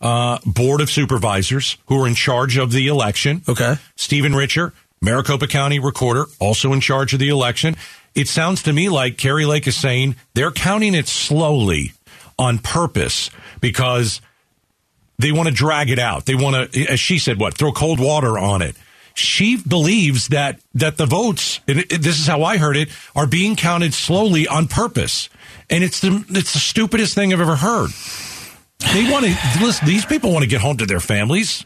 uh, 0.06 0.38
Board 0.46 0.82
of 0.82 0.90
Supervisors 0.92 1.78
who 1.88 2.00
are 2.04 2.08
in 2.08 2.14
charge 2.14 2.58
of 2.58 2.72
the 2.72 2.88
election. 2.88 3.42
Okay. 3.50 3.78
Stephen 3.96 4.36
Richer, 4.36 4.72
Maricopa 5.02 5.48
County 5.48 5.80
Recorder, 5.80 6.26
also 6.40 6.74
in 6.74 6.80
charge 6.80 7.14
of 7.14 7.20
the 7.20 7.30
election. 7.30 7.76
It 8.14 8.28
sounds 8.28 8.62
to 8.64 8.74
me 8.74 8.88
like 8.88 9.18
Kari 9.18 9.46
Lake 9.46 9.66
is 9.66 9.76
saying 9.76 10.16
they're 10.36 10.52
counting 10.52 10.94
it 10.94 11.08
slowly 11.08 11.94
on 12.38 12.60
purpose 12.60 13.32
because 13.62 14.22
they 15.18 15.32
want 15.32 15.50
to 15.50 15.54
drag 15.54 15.90
it 15.90 15.98
out. 15.98 16.28
They 16.28 16.36
want 16.36 16.74
to, 16.74 16.86
as 16.86 17.00
she 17.00 17.18
said, 17.18 17.40
what 17.40 17.56
throw 17.56 17.72
cold 17.72 18.00
water 18.00 18.38
on 18.38 18.62
it. 18.62 18.76
She 19.16 19.58
believes 19.58 20.28
that 20.28 20.60
that 20.76 20.98
the 20.98 21.08
votes, 21.08 21.62
and 21.68 21.80
this 21.80 22.20
is 22.20 22.28
how 22.28 22.44
I 22.44 22.58
heard 22.58 22.78
it, 22.78 22.90
are 23.16 23.26
being 23.26 23.56
counted 23.56 23.94
slowly 23.94 24.48
on 24.48 24.68
purpose, 24.68 25.30
and 25.70 25.84
it's 25.84 26.02
the 26.02 26.24
it's 26.30 26.54
the 26.54 26.60
stupidest 26.60 27.16
thing 27.16 27.34
I've 27.34 27.42
ever 27.42 27.56
heard. 27.56 27.90
They 28.94 29.12
want 29.12 29.26
to 29.26 29.36
listen. 29.62 29.88
These 29.88 30.06
people 30.06 30.32
want 30.32 30.44
to 30.44 30.50
get 30.50 30.62
home 30.62 30.78
to 30.78 30.86
their 30.86 31.00
families. 31.00 31.66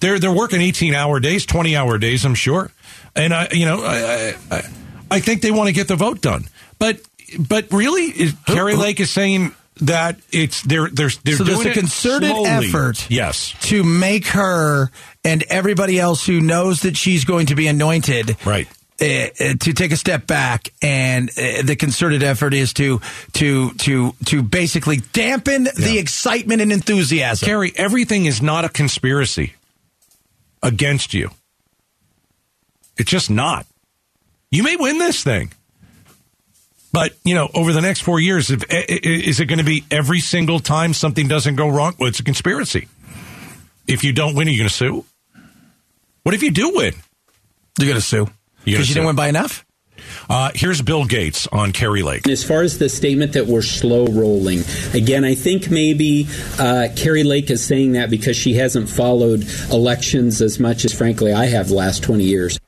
They're 0.00 0.18
they're 0.18 0.32
working 0.32 0.60
eighteen 0.62 0.94
hour 0.94 1.20
days, 1.20 1.44
twenty 1.44 1.76
hour 1.76 1.98
days, 1.98 2.24
I'm 2.24 2.34
sure, 2.34 2.70
and 3.14 3.34
I 3.34 3.48
you 3.52 3.66
know 3.66 3.82
I 3.84 4.34
I, 4.50 4.62
I 5.10 5.20
think 5.20 5.42
they 5.42 5.50
want 5.50 5.68
to 5.68 5.74
get 5.74 5.88
the 5.88 5.96
vote 5.96 6.20
done. 6.22 6.44
But 6.78 7.00
but 7.38 7.70
really, 7.70 8.04
is, 8.04 8.34
Kari 8.46 8.74
Lake 8.76 8.98
is 9.00 9.10
saying 9.10 9.54
that 9.82 10.18
it's 10.32 10.62
they're 10.62 10.88
they're 10.88 11.10
they're 11.22 11.36
So 11.36 11.44
there's 11.44 11.58
doing 11.58 11.70
a 11.70 11.74
concerted 11.74 12.30
slowly. 12.30 12.48
effort 12.48 13.10
Yes, 13.10 13.54
to 13.62 13.84
make 13.84 14.28
her 14.28 14.90
and 15.22 15.42
everybody 15.50 16.00
else 16.00 16.24
who 16.24 16.40
knows 16.40 16.80
that 16.82 16.96
she's 16.96 17.24
going 17.26 17.46
to 17.46 17.54
be 17.54 17.66
anointed 17.66 18.36
right. 18.46 18.68
Uh, 19.00 19.54
to 19.58 19.72
take 19.72 19.92
a 19.92 19.96
step 19.96 20.26
back 20.26 20.74
and 20.82 21.30
uh, 21.30 21.62
the 21.62 21.74
concerted 21.74 22.22
effort 22.22 22.52
is 22.52 22.74
to 22.74 23.00
to 23.32 23.70
to 23.74 24.12
to 24.26 24.42
basically 24.42 24.98
dampen 25.14 25.64
the 25.64 25.96
excitement 25.98 26.60
and 26.60 26.70
enthusiasm 26.70 27.46
Kari, 27.46 27.72
everything 27.76 28.26
is 28.26 28.42
not 28.42 28.66
a 28.66 28.68
conspiracy 28.68 29.54
against 30.62 31.14
you. 31.14 31.30
It's 32.98 33.10
just 33.10 33.30
not. 33.30 33.64
You 34.50 34.62
may 34.62 34.76
win 34.76 34.98
this 34.98 35.24
thing. 35.24 35.52
But, 36.92 37.14
you 37.24 37.34
know, 37.34 37.48
over 37.54 37.72
the 37.72 37.80
next 37.80 38.00
four 38.00 38.18
years, 38.18 38.50
if, 38.50 38.64
is 38.68 39.38
it 39.38 39.46
going 39.46 39.60
to 39.60 39.64
be 39.64 39.84
every 39.90 40.18
single 40.18 40.58
time 40.58 40.92
something 40.92 41.28
doesn't 41.28 41.54
go 41.54 41.68
wrong? 41.68 41.94
Well, 41.98 42.08
it's 42.08 42.18
a 42.18 42.24
conspiracy. 42.24 42.88
If 43.86 44.02
you 44.02 44.12
don't 44.12 44.34
win, 44.34 44.48
are 44.48 44.50
you 44.50 44.58
going 44.58 44.68
to 44.68 44.74
sue? 44.74 45.04
What 46.24 46.34
if 46.34 46.42
you 46.42 46.50
do 46.50 46.74
win? 46.74 46.94
you're 47.78 47.88
going 47.88 48.00
to 48.00 48.06
sue 48.06 48.28
because 48.64 48.80
you 48.80 48.84
sue. 48.84 48.94
didn't 48.94 49.06
win 49.06 49.16
by 49.16 49.28
enough 49.28 49.64
Uh, 50.28 50.50
here's 50.54 50.80
Bill 50.80 51.04
Gates 51.04 51.46
on 51.48 51.72
Kari 51.72 52.02
Lake. 52.02 52.26
As 52.28 52.42
far 52.42 52.62
as 52.62 52.78
the 52.78 52.88
statement 52.88 53.34
that 53.34 53.46
we're 53.46 53.62
slow 53.62 54.06
rolling, 54.06 54.62
again, 54.94 55.24
I 55.24 55.34
think 55.34 55.70
maybe 55.70 56.26
uh, 56.58 56.88
Kari 56.96 57.22
Lake 57.24 57.50
is 57.50 57.62
saying 57.62 57.92
that 57.92 58.10
because 58.10 58.36
she 58.36 58.54
hasn't 58.54 58.88
followed 58.88 59.44
elections 59.70 60.40
as 60.40 60.58
much 60.58 60.84
as, 60.84 60.92
frankly, 60.92 61.32
I 61.32 61.46
have 61.46 61.68
the 61.68 61.74
last 61.74 62.02
20 62.02 62.24
years. 62.24 62.58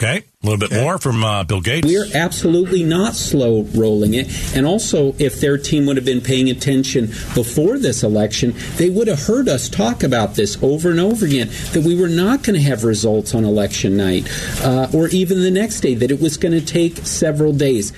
Okay. 0.00 0.18
A 0.44 0.46
little 0.46 0.60
bit 0.60 0.70
more 0.70 0.96
from 0.98 1.24
uh, 1.24 1.42
Bill 1.42 1.60
Gates. 1.60 1.84
We 1.84 1.98
are 1.98 2.06
absolutely 2.14 2.84
not 2.84 3.14
slow 3.16 3.62
rolling 3.74 4.14
it. 4.14 4.28
And 4.56 4.64
also, 4.64 5.12
if 5.18 5.40
their 5.40 5.58
team 5.58 5.86
would 5.86 5.96
have 5.96 6.04
been 6.04 6.20
paying 6.20 6.48
attention 6.48 7.06
before 7.34 7.78
this 7.78 8.04
election, 8.04 8.54
they 8.76 8.90
would 8.90 9.08
have 9.08 9.20
heard 9.20 9.48
us 9.48 9.68
talk 9.68 10.04
about 10.04 10.36
this 10.36 10.62
over 10.62 10.90
and 10.92 11.00
over 11.00 11.26
again 11.26 11.48
that 11.72 11.82
we 11.84 12.00
were 12.00 12.08
not 12.08 12.44
going 12.44 12.54
to 12.54 12.62
have 12.62 12.84
results 12.84 13.34
on 13.34 13.44
election 13.44 13.96
night 13.96 14.28
uh, 14.62 14.88
or 14.94 15.08
even 15.08 15.42
the 15.42 15.50
next 15.50 15.80
day, 15.80 15.94
that 15.94 16.12
it 16.12 16.20
was 16.20 16.36
going 16.36 16.52
to 16.52 16.64
take 16.64 16.98
several 16.98 17.52
days. 17.52 17.92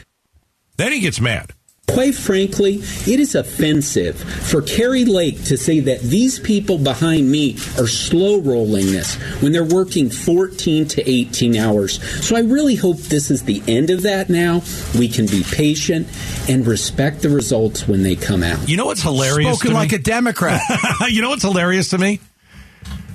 then 0.78 0.92
he 0.92 1.00
gets 1.00 1.20
mad. 1.20 1.52
Quite 1.92 2.14
frankly, 2.14 2.76
it 3.06 3.20
is 3.20 3.34
offensive 3.34 4.20
for 4.20 4.62
Kari 4.62 5.04
Lake 5.04 5.42
to 5.44 5.56
say 5.56 5.80
that 5.80 6.00
these 6.00 6.38
people 6.38 6.78
behind 6.78 7.30
me 7.30 7.54
are 7.78 7.86
slow 7.86 8.40
rolling 8.40 8.86
this 8.86 9.16
when 9.42 9.52
they're 9.52 9.64
working 9.64 10.08
14 10.08 10.86
to 10.88 11.10
18 11.10 11.56
hours. 11.56 12.02
So 12.24 12.36
I 12.36 12.40
really 12.40 12.76
hope 12.76 12.98
this 12.98 13.30
is 13.30 13.42
the 13.42 13.62
end 13.66 13.90
of 13.90 14.02
that 14.02 14.30
now. 14.30 14.62
We 14.98 15.08
can 15.08 15.26
be 15.26 15.42
patient 15.42 16.06
and 16.48 16.66
respect 16.66 17.22
the 17.22 17.28
results 17.28 17.88
when 17.88 18.02
they 18.02 18.14
come 18.16 18.42
out. 18.42 18.68
You 18.68 18.76
know 18.76 18.86
what's 18.86 19.02
hilarious? 19.02 19.58
spoken 19.58 19.70
to 19.72 19.76
like 19.76 19.90
me? 19.90 19.96
a 19.96 20.00
democrat 20.00 20.60
you 21.08 21.22
know 21.22 21.30
what's 21.30 21.42
hilarious 21.42 21.90
to 21.90 21.98
me? 21.98 22.20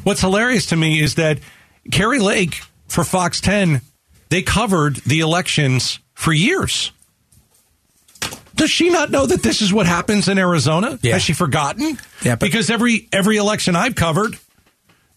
What's 0.03 0.22
hilarious 0.22 0.67
to 0.67 0.75
me 0.75 1.00
is 1.00 1.15
that 1.15 1.39
Kari 1.91 2.20
Lake 2.20 2.62
for 2.88 3.03
Fox 3.03 3.41
10, 3.41 3.82
they 4.29 4.41
covered 4.41 4.98
the 4.98 5.22
elections 5.22 6.00
for 6.13 6.34
years. 6.34 6.91
Does 8.56 8.72
she 8.72 8.90
not 8.90 9.12
know 9.12 9.26
that 9.26 9.44
this 9.44 9.62
is 9.62 9.74
what 9.74 9.86
happens 9.86 10.28
in 10.28 10.38
Arizona? 10.38 10.98
Yeah. 11.02 11.14
Has 11.14 11.24
she 11.24 11.34
forgotten? 11.34 11.98
Yeah, 12.24 12.36
because 12.36 12.70
every 12.70 13.08
every 13.12 13.38
election 13.38 13.76
I've 13.76 13.96
covered, 13.96 14.38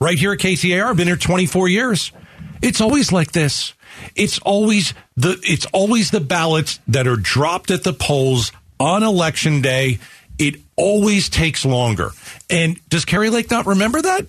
right 0.00 0.18
here 0.18 0.32
at 0.32 0.38
KTAR, 0.38 0.84
I've 0.84 0.96
been 0.96 1.06
here 1.06 1.16
24 1.16 1.68
years. 1.68 2.12
It's 2.60 2.80
always 2.80 3.12
like 3.12 3.32
this. 3.32 3.74
It's 4.14 4.38
always 4.40 4.94
the 5.16 5.38
it's 5.42 5.66
always 5.66 6.10
the 6.10 6.20
ballots 6.20 6.80
that 6.88 7.06
are 7.06 7.16
dropped 7.16 7.70
at 7.70 7.84
the 7.84 7.92
polls 7.92 8.52
on 8.80 9.02
election 9.02 9.62
day. 9.62 9.98
It 10.38 10.56
always 10.76 11.28
takes 11.28 11.64
longer. 11.64 12.10
And 12.48 12.80
does 12.88 13.04
Kari 13.04 13.30
Lake 13.30 13.50
not 13.50 13.66
remember 13.66 14.00
that? 14.02 14.26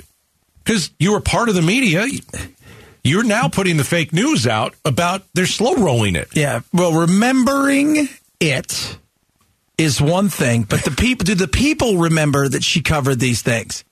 Because 0.63 0.91
you 0.99 1.13
were 1.13 1.19
part 1.19 1.49
of 1.49 1.55
the 1.55 1.61
media. 1.61 2.05
You're 3.03 3.23
now 3.23 3.47
putting 3.47 3.77
the 3.77 3.83
fake 3.83 4.11
news 4.11 4.45
out 4.45 4.75
about 4.83 5.23
they're 5.33 5.45
slow 5.45 5.75
rolling 5.75 6.15
it. 6.15 6.29
Yeah. 6.35 6.61
Well, 6.73 6.93
remembering 6.93 8.09
it 8.39 8.97
is 9.77 10.01
one 10.01 10.29
thing, 10.29 10.63
but 10.63 10.83
the 10.83 10.91
people 10.91 11.25
do 11.25 11.35
the 11.35 11.47
people 11.47 11.97
remember 11.97 12.47
that 12.47 12.63
she 12.63 12.81
covered 12.81 13.19
these 13.19 13.41
things? 13.41 13.83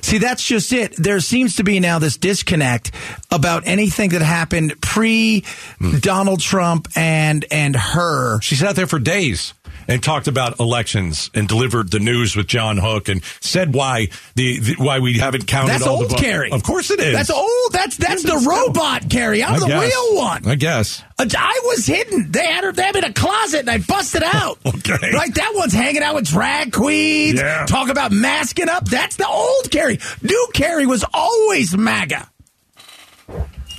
See, 0.00 0.18
that's 0.18 0.46
just 0.46 0.72
it. 0.72 0.94
There 0.96 1.20
seems 1.20 1.56
to 1.56 1.64
be 1.64 1.78
now 1.78 1.98
this 1.98 2.16
disconnect 2.16 2.90
about 3.30 3.64
anything 3.66 4.10
that 4.10 4.22
happened 4.22 4.80
pre 4.80 5.44
hmm. 5.78 5.98
Donald 5.98 6.40
Trump 6.40 6.88
and 6.96 7.44
and 7.50 7.76
her. 7.76 8.40
She 8.40 8.54
sat 8.54 8.76
there 8.76 8.86
for 8.86 8.98
days 8.98 9.52
and 9.88 10.02
talked 10.02 10.28
about 10.28 10.60
elections 10.60 11.30
and 11.34 11.48
delivered 11.48 11.90
the 11.90 11.98
news 11.98 12.36
with 12.36 12.46
John 12.46 12.76
Hook 12.76 13.08
and 13.08 13.22
said 13.40 13.74
why 13.74 14.08
the, 14.34 14.60
the 14.60 14.74
why 14.78 14.98
we 15.00 15.18
haven't 15.18 15.46
counted 15.46 15.72
That's 15.72 15.86
all 15.86 15.96
old 15.96 16.04
the 16.04 16.08
votes. 16.10 16.22
Kari. 16.22 16.52
Of 16.52 16.62
course 16.62 16.90
it 16.90 17.00
is. 17.00 17.14
That's 17.14 17.30
old. 17.30 17.72
That's 17.72 17.96
that's 17.96 18.22
the 18.22 18.44
robot 18.48 19.08
Kari. 19.10 19.42
I'm 19.42 19.54
I 19.54 19.58
the 19.58 19.66
guess. 19.66 19.82
real 19.82 20.16
one. 20.16 20.46
I 20.46 20.54
guess. 20.54 21.02
Uh, 21.18 21.26
I 21.36 21.60
was 21.64 21.86
hidden. 21.86 22.30
They 22.30 22.44
had 22.46 22.64
her. 22.64 22.72
They 22.72 22.82
had 22.82 22.94
me 22.94 22.98
in 23.00 23.04
a 23.06 23.12
closet, 23.12 23.60
and 23.60 23.70
I 23.70 23.78
busted 23.78 24.22
out. 24.22 24.58
Okay. 24.68 25.12
Like 25.12 25.34
that 25.34 25.52
one's 25.54 25.72
hanging 25.72 26.02
out 26.02 26.14
with 26.14 26.26
drag 26.26 26.72
queens. 26.72 27.40
Yeah. 27.40 27.66
Talk 27.66 27.88
about 27.88 28.12
masking 28.12 28.68
up. 28.68 28.84
That's 28.88 29.16
the 29.16 29.26
old 29.26 29.70
Kari. 29.70 29.98
New 30.22 30.48
Kari 30.54 30.86
was 30.86 31.04
always 31.12 31.76
MAGA. 31.76 32.28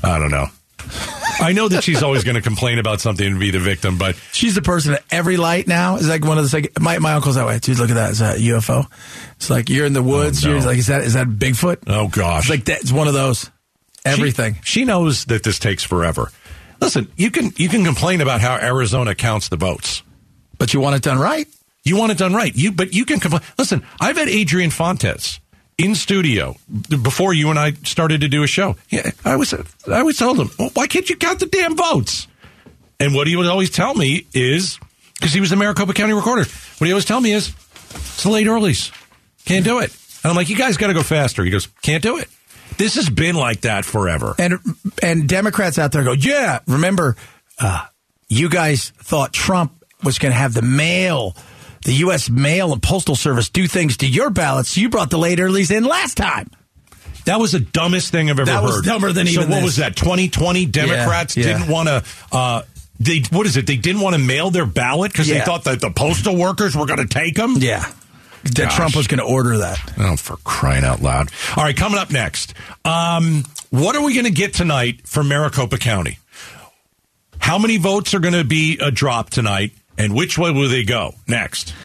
I 0.04 0.20
don't 0.20 0.30
know. 0.32 0.48
I 1.48 1.54
know 1.54 1.68
that 1.70 1.84
she's 1.84 2.04
always 2.04 2.24
going 2.24 2.36
to 2.36 2.42
complain 2.42 2.80
about 2.80 3.02
something 3.02 3.26
and 3.26 3.40
be 3.40 3.52
the 3.52 3.60
victim, 3.60 3.98
but 3.98 4.16
She's 4.34 4.56
the 4.56 4.62
person 4.62 4.94
at 4.94 5.04
every 5.12 5.38
light 5.38 5.68
now. 5.68 5.96
is 5.98 6.08
like 6.10 6.26
one 6.26 6.38
of 6.38 6.50
the 6.50 6.56
like 6.58 6.80
my 6.80 7.00
my 7.00 7.14
uncle's 7.14 7.36
that 7.36 7.46
way. 7.48 7.60
Dude, 7.60 7.78
look 7.80 7.90
at 7.90 7.96
that. 7.96 8.12
Is 8.12 8.20
that 8.20 8.38
a 8.38 8.40
UFO? 8.40 8.86
It's 9.38 9.50
like 9.50 9.70
you're 9.70 9.86
in 9.86 9.94
the 9.94 10.02
oh, 10.02 10.04
woods. 10.04 10.46
Oh, 10.46 10.50
no. 10.50 10.56
You're 10.58 10.66
like, 10.66 10.78
is 10.78 10.88
that 10.88 11.04
is 11.04 11.14
that 11.14 11.28
Bigfoot? 11.28 11.78
oh 11.88 12.08
gosh, 12.08 12.44
It's 12.44 12.50
like 12.50 12.66
that's 12.66 12.92
one 12.92 13.08
of 13.08 13.14
those. 13.14 13.50
Everything. 14.06 14.56
She, 14.64 14.80
she 14.82 14.86
knows 14.86 15.26
that 15.26 15.44
this 15.44 15.60
takes 15.60 15.84
forever. 15.84 16.32
Listen, 16.82 17.12
you 17.18 17.32
can 17.32 17.52
you 17.58 17.68
can 17.70 17.84
complain 17.84 18.22
about 18.22 18.40
how 18.42 18.56
Arizona 18.56 19.14
counts 19.16 19.50
the 19.50 19.58
votes. 19.58 20.04
but 20.58 20.74
you 20.74 20.80
want 20.80 20.96
it 20.96 21.02
done 21.02 21.20
right. 21.20 21.48
You 21.84 21.98
want 21.98 22.12
it 22.12 22.18
done 22.18 22.34
right. 22.34 22.56
You 22.56 22.72
but 22.72 22.94
you 22.94 23.06
can 23.06 23.20
complain. 23.20 23.42
Listen, 23.58 23.86
I've 24.00 24.18
had 24.18 24.30
Adrian 24.30 24.70
Fontes 24.72 25.40
in 25.80 25.96
studio 25.96 26.56
before 27.02 27.34
you 27.34 27.50
and 27.50 27.58
I 27.58 27.72
started 27.72 28.22
to 28.22 28.28
do 28.28 28.44
a 28.44 28.48
show. 28.48 28.76
Yeah, 28.90 29.10
I 29.26 29.38
was 29.38 29.54
I 29.54 29.64
always 29.88 30.18
told 30.18 30.40
him, 30.40 30.50
well, 30.60 30.70
why 30.74 30.86
can't 30.86 31.10
you 31.10 31.16
count 31.16 31.40
the 31.40 31.48
damn 31.48 31.76
votes? 31.76 32.28
And 33.00 33.16
what 33.16 33.28
he 33.28 33.36
would 33.38 33.48
always 33.48 33.70
tell 33.70 33.96
me 33.96 34.28
is, 34.34 34.78
because 35.16 35.34
he 35.34 35.40
was 35.40 35.50
the 35.50 35.56
Maricopa 35.56 35.94
County 35.94 36.14
recorder. 36.14 36.44
What 36.78 36.88
he 36.88 36.92
always 36.92 37.06
tell 37.06 37.22
me 37.22 37.32
is, 37.32 37.54
it's 37.92 38.24
the 38.24 38.30
late 38.30 38.46
earlies. 38.46 38.92
Can't 39.46 39.64
do 39.64 39.80
it. 39.80 39.96
And 40.22 40.30
I'm 40.30 40.36
like, 40.36 40.50
you 40.50 40.58
guys 40.58 40.76
got 40.76 40.88
to 40.88 40.94
go 40.94 41.02
faster. 41.02 41.46
He 41.46 41.50
goes, 41.50 41.68
can't 41.82 42.04
do 42.04 42.18
it. 42.18 42.28
This 42.78 42.96
has 42.96 43.10
been 43.10 43.36
like 43.36 43.62
that 43.62 43.86
forever. 43.86 44.36
And 44.38 44.60
and 45.02 45.28
Democrats 45.28 45.80
out 45.80 45.94
there 45.94 46.04
go, 46.04 46.12
yeah. 46.12 46.60
Remember, 46.68 47.16
uh, 47.58 47.86
you 48.28 48.50
guys 48.50 48.92
thought 48.98 49.34
Trump 49.34 49.84
was 50.04 50.20
going 50.20 50.32
to 50.34 50.38
have 50.38 50.54
the 50.54 50.62
mail, 50.62 51.36
the 51.86 51.94
U.S. 51.94 52.30
Mail 52.30 52.74
and 52.74 52.82
Postal 52.84 53.16
Service 53.16 53.50
do 53.50 53.68
things 53.68 53.98
to 53.98 54.08
your 54.08 54.30
ballots. 54.30 54.78
You 54.78 54.90
brought 54.90 55.10
the 55.10 55.18
late 55.18 55.40
earlies 55.40 55.76
in 55.76 55.84
last 55.86 56.18
time. 56.18 56.50
That 57.26 57.40
was 57.40 57.52
the 57.52 57.60
dumbest 57.60 58.12
thing 58.12 58.30
I've 58.30 58.40
ever 58.40 58.46
That 58.46 58.62
heard. 58.62 58.68
was 58.68 58.82
dumber 58.82 59.12
than 59.12 59.28
so 59.28 59.42
even 59.42 59.50
what 59.50 59.56
this. 59.58 59.64
was 59.66 59.76
that? 59.78 59.96
2020 59.96 60.66
Democrats 60.66 61.38
Yeah, 61.38 61.46
yeah. 61.46 61.58
didn't 61.60 61.72
want 61.72 61.88
to. 61.90 62.04
Uh, 62.32 62.62
they 63.00 63.22
what 63.32 63.46
is 63.46 63.56
it? 63.56 63.68
They 63.68 63.78
didn't 63.78 64.02
want 64.02 64.16
to 64.16 64.22
mail 64.22 64.50
their 64.52 64.66
ballot 64.66 65.12
because 65.12 65.28
they 65.28 65.40
thought 65.40 65.64
that 65.66 65.80
the 65.80 65.92
postal 65.92 66.36
workers 66.36 66.76
were 66.76 66.86
going 66.86 67.00
to 67.00 67.08
take 67.08 67.36
them. 67.36 67.56
Yeah, 67.58 67.86
that 68.44 68.56
Gosh. 68.56 68.76
Trump 68.76 68.96
was 68.96 69.08
going 69.08 69.20
to 69.20 69.26
order 69.26 69.58
that. 69.60 69.80
Oh, 69.98 70.16
for 70.18 70.38
crying 70.38 70.84
out 70.84 71.02
loud! 71.02 71.30
All 71.56 71.64
right, 71.64 71.76
coming 71.78 71.98
up 72.00 72.12
next. 72.12 72.54
Um, 72.84 73.44
what 73.70 73.96
are 73.96 74.04
we 74.04 74.14
going 74.14 74.26
to 74.26 74.32
get 74.32 74.54
tonight 74.54 75.08
for 75.08 75.24
Maricopa 75.24 75.78
County? 75.78 76.18
How 77.38 77.58
many 77.58 77.78
votes 77.78 78.14
are 78.14 78.20
going 78.20 78.34
to 78.34 78.44
be 78.44 78.80
uh, 78.82 78.90
dropped 78.94 79.32
tonight, 79.34 79.72
and 80.00 80.16
which 80.16 80.38
way 80.38 80.50
will 80.52 80.70
they 80.70 80.84
go? 80.84 81.14
Next. 81.28 81.76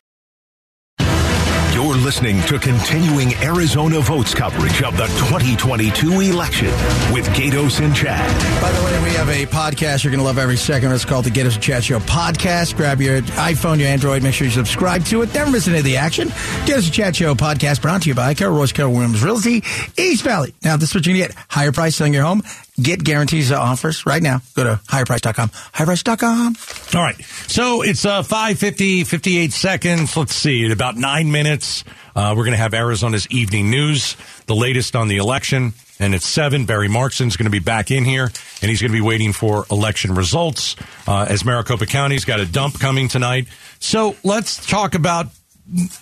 You're 1.75 1.97
listening 1.97 2.41
to 2.43 2.59
continuing 2.61 3.35
Arizona 3.43 3.99
votes 3.99 4.33
coverage 4.33 4.81
of 4.85 4.97
the 4.97 5.07
2022 5.07 6.21
election 6.21 6.69
with 7.13 7.27
Gaydos 7.31 7.85
and 7.85 7.95
Chad. 7.95 8.63
By 8.63 8.71
the 8.71 8.85
way, 8.85 9.03
we 9.03 9.11
have 9.17 9.29
a 9.29 9.45
podcast 9.47 10.05
you're 10.05 10.13
going 10.13 10.21
to 10.21 10.25
love 10.25 10.39
every 10.39 10.57
second. 10.57 10.93
It's 10.93 11.05
called 11.05 11.25
the 11.25 11.31
Get 11.31 11.47
Us 11.47 11.57
a 11.57 11.61
Chat 11.61 11.83
Show 11.83 11.99
podcast. 11.99 12.77
Grab 12.77 13.01
your 13.01 13.23
iPhone, 13.23 13.81
your 13.81 13.89
Android, 13.89 14.23
make 14.23 14.35
sure 14.35 14.47
you 14.47 14.53
subscribe 14.53 15.05
to 15.07 15.23
it. 15.23 15.35
Never 15.35 15.51
miss 15.51 15.67
any 15.67 15.79
of 15.79 15.85
the 15.85 15.97
action. 15.97 16.29
Get 16.65 16.79
Us 16.79 16.89
a 16.89 16.93
Chat 16.93 17.17
Show 17.17 17.35
podcast 17.35 17.83
brought 17.83 18.03
to 18.03 18.09
you 18.09 18.15
by 18.15 18.35
Carol 18.35 18.57
Royce, 18.57 18.71
Carol 18.71 18.93
Williams 18.93 19.23
Realty, 19.25 19.65
East 19.99 20.23
Valley. 20.23 20.55
Now, 20.63 20.77
this 20.77 20.91
is 20.91 20.95
what 20.95 21.05
you're 21.07 21.17
going 21.17 21.29
to 21.29 21.35
get. 21.35 21.45
Higher 21.51 21.73
price 21.73 21.97
selling 21.97 22.15
your 22.15 22.23
home. 22.23 22.43
Get 22.81 23.05
guarantees 23.05 23.53
offers 23.53 24.05
right 24.05 24.23
now. 24.23 24.41
Go 24.55 24.65
to 24.65 24.81
higherprice.com. 24.89 25.49
Higherprice.com. 25.49 26.57
All 26.99 27.05
right. 27.05 27.23
So 27.47 27.83
it's 27.83 28.05
uh, 28.05 28.25
550, 28.25 29.05
58 29.05 29.53
seconds. 29.53 30.17
Let's 30.17 30.35
see. 30.35 30.65
In 30.65 30.73
about 30.73 30.97
nine 30.97 31.31
minutes, 31.31 31.85
uh, 32.17 32.35
we're 32.37 32.45
going 32.45 32.57
to 32.57 32.59
have 32.59 32.75
Arizona's 32.75 33.29
evening 33.29 33.71
news, 33.71 34.17
the 34.47 34.57
latest 34.57 34.97
on 34.97 35.07
the 35.07 35.19
election. 35.19 35.73
And 36.01 36.17
it's 36.17 36.27
seven. 36.27 36.67
Barry 36.67 36.89
Markson's 36.89 37.37
going 37.37 37.45
to 37.45 37.51
be 37.51 37.61
back 37.61 37.93
in 37.93 38.05
here, 38.05 38.25
and 38.25 38.69
he's 38.69 38.81
going 38.81 38.91
to 38.91 38.99
be 38.99 39.01
waiting 39.01 39.33
for 39.33 39.65
election 39.71 40.17
results. 40.17 40.75
Uh, 41.07 41.27
as 41.29 41.45
Maricopa 41.45 41.87
County's 41.87 42.25
got 42.25 42.41
a 42.41 42.47
dump 42.47 42.81
coming 42.81 43.07
tonight. 43.07 43.47
So 43.79 44.17
let's 44.25 44.67
talk 44.67 44.97
about 44.97 45.27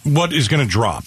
what 0.04 0.32
is 0.32 0.48
going 0.48 0.66
to 0.66 0.70
drop. 0.70 1.04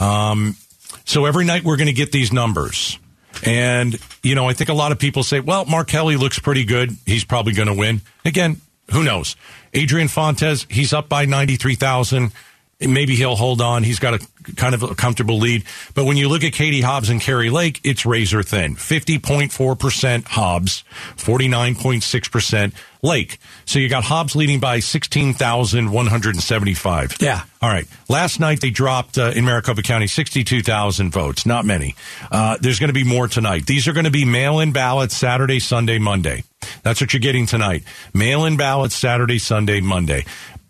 Um, 0.00 0.56
so 1.04 1.26
every 1.26 1.44
night 1.44 1.62
we're 1.62 1.76
going 1.76 1.86
to 1.86 1.92
get 1.92 2.10
these 2.10 2.32
numbers. 2.32 2.98
And, 3.44 3.98
you 4.22 4.34
know, 4.34 4.48
I 4.48 4.52
think 4.52 4.70
a 4.70 4.74
lot 4.74 4.92
of 4.92 4.98
people 4.98 5.22
say, 5.22 5.40
well, 5.40 5.64
Mark 5.64 5.88
Kelly 5.88 6.16
looks 6.16 6.38
pretty 6.38 6.64
good. 6.64 6.96
He's 7.06 7.24
probably 7.24 7.52
going 7.52 7.68
to 7.68 7.74
win. 7.74 8.00
Again, 8.24 8.60
who 8.90 9.04
knows? 9.04 9.36
Adrian 9.74 10.08
Fontes, 10.08 10.66
he's 10.70 10.92
up 10.92 11.08
by 11.08 11.24
93,000. 11.24 12.32
Maybe 12.80 13.16
he'll 13.16 13.34
hold 13.34 13.60
on. 13.60 13.82
He's 13.82 13.98
got 13.98 14.14
a 14.14 14.20
kind 14.54 14.72
of 14.72 14.84
a 14.84 14.94
comfortable 14.94 15.38
lead. 15.38 15.64
But 15.94 16.04
when 16.04 16.16
you 16.16 16.28
look 16.28 16.44
at 16.44 16.52
Katie 16.52 16.80
Hobbs 16.80 17.10
and 17.10 17.20
Kari 17.20 17.50
Lake, 17.50 17.80
it's 17.82 18.06
razor 18.06 18.44
thin. 18.44 18.76
50.4% 18.76 20.24
Hobbs, 20.26 20.84
49.6% 21.16 22.72
Lake. 23.02 23.38
So 23.64 23.80
you 23.80 23.88
got 23.88 24.04
Hobbs 24.04 24.36
leading 24.36 24.60
by 24.60 24.78
16,175. 24.78 27.16
Yeah. 27.20 27.42
All 27.60 27.68
right. 27.68 27.88
Last 28.08 28.38
night 28.38 28.60
they 28.60 28.70
dropped 28.70 29.18
uh, 29.18 29.32
in 29.34 29.44
Maricopa 29.44 29.82
County 29.82 30.06
62,000 30.06 31.10
votes. 31.10 31.46
Not 31.46 31.64
many. 31.64 31.96
Uh, 32.30 32.58
there's 32.60 32.78
going 32.78 32.90
to 32.90 32.94
be 32.94 33.02
more 33.02 33.26
tonight. 33.26 33.66
These 33.66 33.88
are 33.88 33.92
going 33.92 34.04
to 34.04 34.12
be 34.12 34.24
mail-in 34.24 34.70
ballots 34.72 35.16
Saturday, 35.16 35.58
Sunday, 35.58 35.98
Monday. 35.98 36.44
That's 36.82 37.00
what 37.00 37.12
you're 37.12 37.20
getting 37.20 37.46
tonight. 37.46 37.84
Mail-in 38.14 38.56
ballots 38.56 38.94
Saturday, 38.94 39.38
Sunday, 39.38 39.80
Monday. 39.80 40.24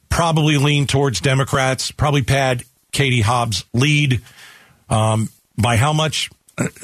Probably 0.09 0.57
lean 0.57 0.87
towards 0.87 1.21
Democrats. 1.21 1.91
Probably 1.91 2.23
pad 2.23 2.65
Katie 2.93 3.21
Hobbs 3.21 3.65
lead. 3.73 4.21
Um, 4.89 5.29
by 5.57 5.77
how 5.77 5.93
much? 5.93 6.31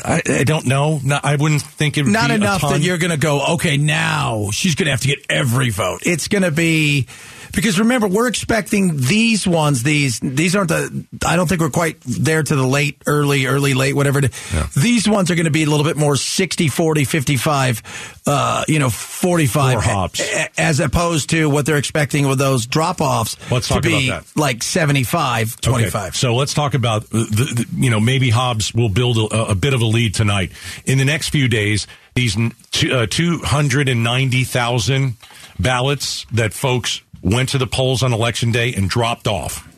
I, 0.04 0.22
I 0.26 0.44
don't 0.44 0.66
know. 0.66 1.00
No, 1.02 1.18
I 1.22 1.36
wouldn't 1.36 1.62
think 1.62 1.98
it 1.98 2.04
would 2.04 2.12
Not 2.12 2.30
enough 2.30 2.60
that 2.60 2.80
you're 2.80 2.98
going 2.98 3.10
to 3.10 3.16
go, 3.16 3.54
okay, 3.54 3.76
now 3.76 4.50
she's 4.52 4.74
going 4.76 4.86
to 4.86 4.92
have 4.92 5.00
to 5.00 5.08
get 5.08 5.18
every 5.28 5.70
vote. 5.70 6.00
It's 6.06 6.28
going 6.28 6.42
to 6.42 6.52
be 6.52 7.08
because 7.54 7.78
remember 7.78 8.08
we're 8.08 8.28
expecting 8.28 8.96
these 8.96 9.46
ones. 9.46 9.82
These 9.82 10.20
these 10.20 10.54
aren't 10.56 10.68
the. 10.70 11.04
I 11.26 11.36
don't 11.36 11.48
think 11.48 11.60
we're 11.60 11.70
quite 11.70 12.00
there 12.02 12.42
to 12.42 12.56
the 12.56 12.66
late, 12.66 13.00
early, 13.06 13.46
early, 13.46 13.74
late, 13.74 13.94
whatever. 13.94 14.18
it 14.20 14.26
is. 14.26 14.52
Yeah. 14.52 14.66
These 14.76 15.08
ones 15.08 15.30
are 15.30 15.34
going 15.34 15.44
to 15.46 15.50
be 15.50 15.62
a 15.62 15.66
little 15.70 15.84
bit 15.84 15.96
more 15.96 16.16
60, 16.16 16.68
40, 16.68 17.04
55, 17.04 18.22
uh, 18.26 18.64
you 18.68 18.78
know, 18.78 18.90
45 18.90 19.74
For 19.82 19.88
Hobbs. 19.88 20.20
a- 20.20 20.60
as 20.60 20.80
opposed 20.80 21.30
to 21.30 21.48
what 21.48 21.66
they're 21.66 21.76
expecting 21.78 22.26
with 22.28 22.38
those 22.38 22.66
drop 22.66 23.00
offs 23.00 23.36
Let's 23.50 23.68
to 23.68 23.74
talk 23.74 23.82
be 23.82 24.08
about 24.08 24.24
that. 24.24 24.40
like 24.40 24.62
75, 24.62 25.60
25. 25.60 25.94
Okay, 25.94 26.10
so 26.16 26.34
let's 26.34 26.54
talk 26.54 26.74
about 26.74 27.08
the, 27.10 27.18
the, 27.18 27.66
you 27.76 27.90
know 27.90 28.00
maybe 28.00 28.30
Hobbs 28.30 28.72
will 28.74 28.88
build 28.88 29.18
a, 29.32 29.50
a 29.50 29.54
bit 29.54 29.74
of 29.74 29.80
a 29.80 29.84
lead 29.86 30.14
tonight. 30.14 30.52
In 30.86 30.98
the 30.98 31.04
next 31.04 31.30
few 31.30 31.48
days, 31.48 31.86
these 32.14 32.36
uh, 32.36 33.06
two 33.10 33.38
hundred 33.38 33.88
and 33.88 34.02
ninety 34.04 34.44
thousand 34.44 35.16
ballots 35.58 36.26
that 36.32 36.52
folks 36.52 37.00
went 37.24 37.48
to 37.48 37.58
the 37.58 37.66
polls 37.66 38.02
on 38.02 38.12
election 38.12 38.52
day 38.52 38.72
and 38.74 38.88
dropped 38.88 39.26
off. 39.26 39.68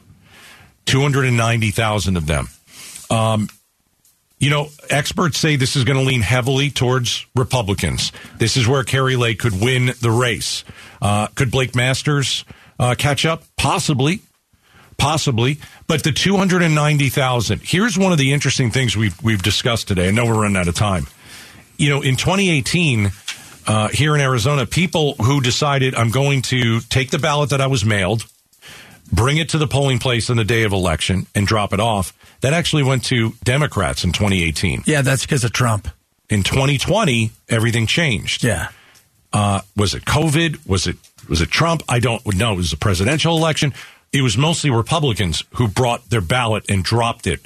Two 0.85 1.01
hundred 1.01 1.25
and 1.25 1.37
ninety 1.37 1.71
thousand 1.71 2.17
of 2.17 2.27
them. 2.27 2.49
Um, 3.09 3.49
you 4.39 4.51
know, 4.51 4.69
experts 4.91 5.39
say 5.39 5.57
this 5.57 5.77
is 5.77 5.85
going 5.85 5.99
to 5.99 6.05
lean 6.05 6.21
heavily 6.21 6.71
towards 6.71 7.25
Republicans. 7.35 8.13
This 8.37 8.57
is 8.59 8.69
where 8.69 8.85
Kari 8.85 9.17
Lake 9.17 9.39
could 9.39 9.59
win 9.59 9.93
the 10.03 10.11
race. 10.11 10.63
Uh, 11.01 11.29
could 11.29 11.51
Blake 11.51 11.75
Masters 11.75 12.45
uh, 12.79 12.95
catch 12.99 13.25
up? 13.25 13.45
Possibly 13.57 14.21
possibly. 14.99 15.59
But 15.87 16.03
the 16.03 16.13
two 16.13 16.37
hundred 16.37 16.63
and 16.63 16.75
ninety 16.75 17.09
thousand. 17.09 17.61
Here's 17.63 17.99
one 17.99 18.13
of 18.13 18.19
the 18.19 18.33
interesting 18.33 18.71
things 18.71 18.97
we've 18.97 19.21
we've 19.23 19.43
discussed 19.43 19.89
today. 19.89 20.09
I 20.09 20.11
know 20.11 20.27
we're 20.27 20.43
running 20.43 20.57
out 20.57 20.69
of 20.69 20.75
time. 20.75 21.07
You 21.79 21.91
know, 21.91 22.01
in 22.01 22.17
2018, 22.17 23.11
uh, 23.67 23.89
here 23.89 24.15
in 24.15 24.21
Arizona, 24.21 24.67
people 24.67 25.15
who 25.15 25.41
decided 25.41 25.95
I'm 25.95 26.11
going 26.11 26.43
to 26.43 26.81
take 26.81 27.11
the 27.11 27.19
ballot 27.19 27.51
that 27.51 27.61
I 27.61 27.67
was 27.67 27.85
mailed, 27.85 28.27
bring 29.13 29.37
it 29.39 29.51
to 29.51 29.59
the 29.59 29.67
polling 29.67 29.99
place 29.99 30.31
on 30.31 30.37
the 30.37 30.45
day 30.45 30.63
of 30.63 30.73
election, 30.73 31.27
and 31.35 31.47
drop 31.47 31.73
it 31.73 31.81
off. 31.81 32.13
That 32.43 32.53
actually 32.53 32.83
went 32.83 33.05
to 33.07 33.33
Democrats 33.45 34.05
in 34.05 34.13
2018. 34.13 34.85
Yeah, 34.87 35.03
that's 35.03 35.23
because 35.23 35.43
of 35.43 35.53
Trump. 35.53 35.89
In 36.29 36.43
2020, 36.43 37.31
everything 37.49 37.87
changed. 37.87 38.45
Yeah. 38.45 38.69
Uh, 39.33 39.61
was 39.77 39.95
it 39.95 40.05
COVID? 40.05 40.67
Was 40.67 40.87
it 40.87 40.97
was 41.29 41.41
it 41.41 41.51
Trump? 41.51 41.83
I 41.89 41.99
don't 41.99 42.25
know. 42.37 42.55
It 42.55 42.57
was 42.57 42.73
a 42.73 42.77
presidential 42.77 43.37
election. 43.37 43.75
It 44.13 44.23
was 44.23 44.39
mostly 44.39 44.71
Republicans 44.71 45.45
who 45.55 45.69
brought 45.69 46.09
their 46.11 46.21
ballot 46.21 46.65
and 46.69 46.85
dropped 46.85 47.27
it 47.27 47.41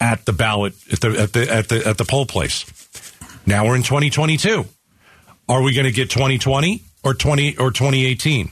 at 0.00 0.24
the 0.24 0.32
ballot 0.32 0.74
at 0.92 1.00
the 1.00 1.08
at 1.20 1.32
the 1.32 1.52
at 1.52 1.68
the 1.68 1.86
at 1.86 1.98
the 1.98 2.04
poll 2.04 2.26
place. 2.26 2.64
Now 3.46 3.66
we're 3.66 3.76
in 3.76 3.82
2022. 3.82 4.66
Are 5.48 5.62
we 5.62 5.74
going 5.74 5.86
to 5.86 5.92
get 5.92 6.10
2020 6.10 6.82
or 7.04 7.14
20 7.14 7.56
or 7.56 7.70
2018? 7.70 8.50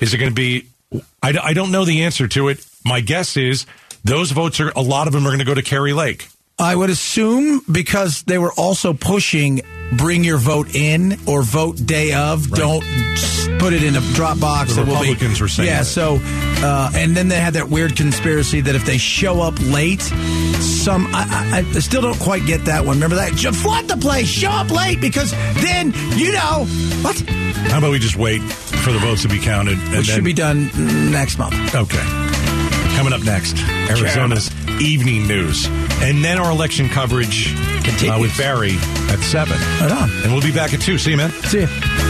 Is 0.00 0.12
it 0.12 0.18
going 0.18 0.30
to 0.30 0.34
be? 0.34 0.66
I, 1.22 1.38
I 1.42 1.52
don't 1.54 1.72
know 1.72 1.84
the 1.84 2.04
answer 2.04 2.28
to 2.28 2.48
it. 2.48 2.64
My 2.84 3.00
guess 3.00 3.36
is 3.36 3.66
those 4.04 4.30
votes 4.32 4.60
are 4.60 4.70
a 4.76 4.82
lot 4.82 5.06
of 5.06 5.12
them 5.12 5.26
are 5.26 5.30
going 5.30 5.38
to 5.38 5.44
go 5.44 5.54
to 5.54 5.62
Kari 5.62 5.92
Lake. 5.92 6.28
I 6.58 6.76
would 6.76 6.90
assume 6.90 7.62
because 7.70 8.22
they 8.24 8.38
were 8.38 8.52
also 8.52 8.92
pushing 8.92 9.62
bring 9.92 10.24
your 10.24 10.38
vote 10.38 10.74
in 10.74 11.18
or 11.26 11.42
vote 11.42 11.76
day 11.84 12.12
of. 12.12 12.50
Don't 12.50 12.82
put 13.58 13.72
it 13.72 13.82
in 13.82 13.96
a 13.96 14.00
drop 14.14 14.40
box. 14.40 14.74
The 14.74 14.80
will 14.82 14.86
be- 14.86 14.92
Republicans 15.10 15.40
were 15.40 15.48
saying 15.48 15.68
Yeah, 15.68 15.78
that. 15.80 15.84
so, 15.86 16.18
uh, 16.22 16.90
and 16.94 17.16
then 17.16 17.28
they 17.28 17.38
had 17.38 17.54
that 17.54 17.68
weird 17.68 17.96
conspiracy 17.96 18.60
that 18.62 18.74
if 18.74 18.84
they 18.84 18.98
show 18.98 19.40
up 19.40 19.54
late, 19.60 20.02
some, 20.60 21.06
I, 21.14 21.62
I, 21.64 21.76
I 21.76 21.78
still 21.80 22.02
don't 22.02 22.18
quite 22.18 22.44
get 22.46 22.64
that 22.66 22.84
one. 22.84 22.96
Remember 22.96 23.16
that? 23.16 23.32
Just 23.34 23.60
flood 23.62 23.86
the 23.88 23.96
place, 23.96 24.26
show 24.28 24.50
up 24.50 24.70
late 24.70 25.00
because 25.00 25.30
then, 25.62 25.92
you 26.16 26.32
know, 26.32 26.66
what? 27.02 27.18
How 27.70 27.78
about 27.78 27.90
we 27.90 27.98
just 27.98 28.16
wait 28.16 28.40
for 28.42 28.92
the 28.92 28.98
votes 28.98 29.22
to 29.22 29.28
be 29.28 29.38
counted? 29.38 29.78
And 29.78 29.96
Which 29.96 30.06
then- 30.08 30.16
should 30.16 30.24
be 30.24 30.32
done 30.34 30.70
next 31.10 31.38
month. 31.38 31.54
Okay. 31.74 32.02
Coming 32.96 33.12
up 33.12 33.22
next, 33.24 33.56
Arizona's 33.90 34.50
evening 34.80 35.26
news. 35.26 35.66
And 36.04 36.22
then 36.22 36.38
our 36.38 36.50
election 36.50 36.90
coverage 36.90 37.54
uh, 37.56 37.80
Continues. 37.82 38.20
with 38.20 38.36
Barry 38.36 38.76
at 39.08 39.20
7. 39.20 39.56
Right 39.80 39.90
on. 39.90 40.10
And 40.22 40.32
we'll 40.32 40.42
be 40.42 40.52
back 40.52 40.74
at 40.74 40.80
2. 40.82 40.98
See 40.98 41.12
you, 41.12 41.16
man. 41.16 41.30
See 41.44 41.62
ya. 41.62 42.03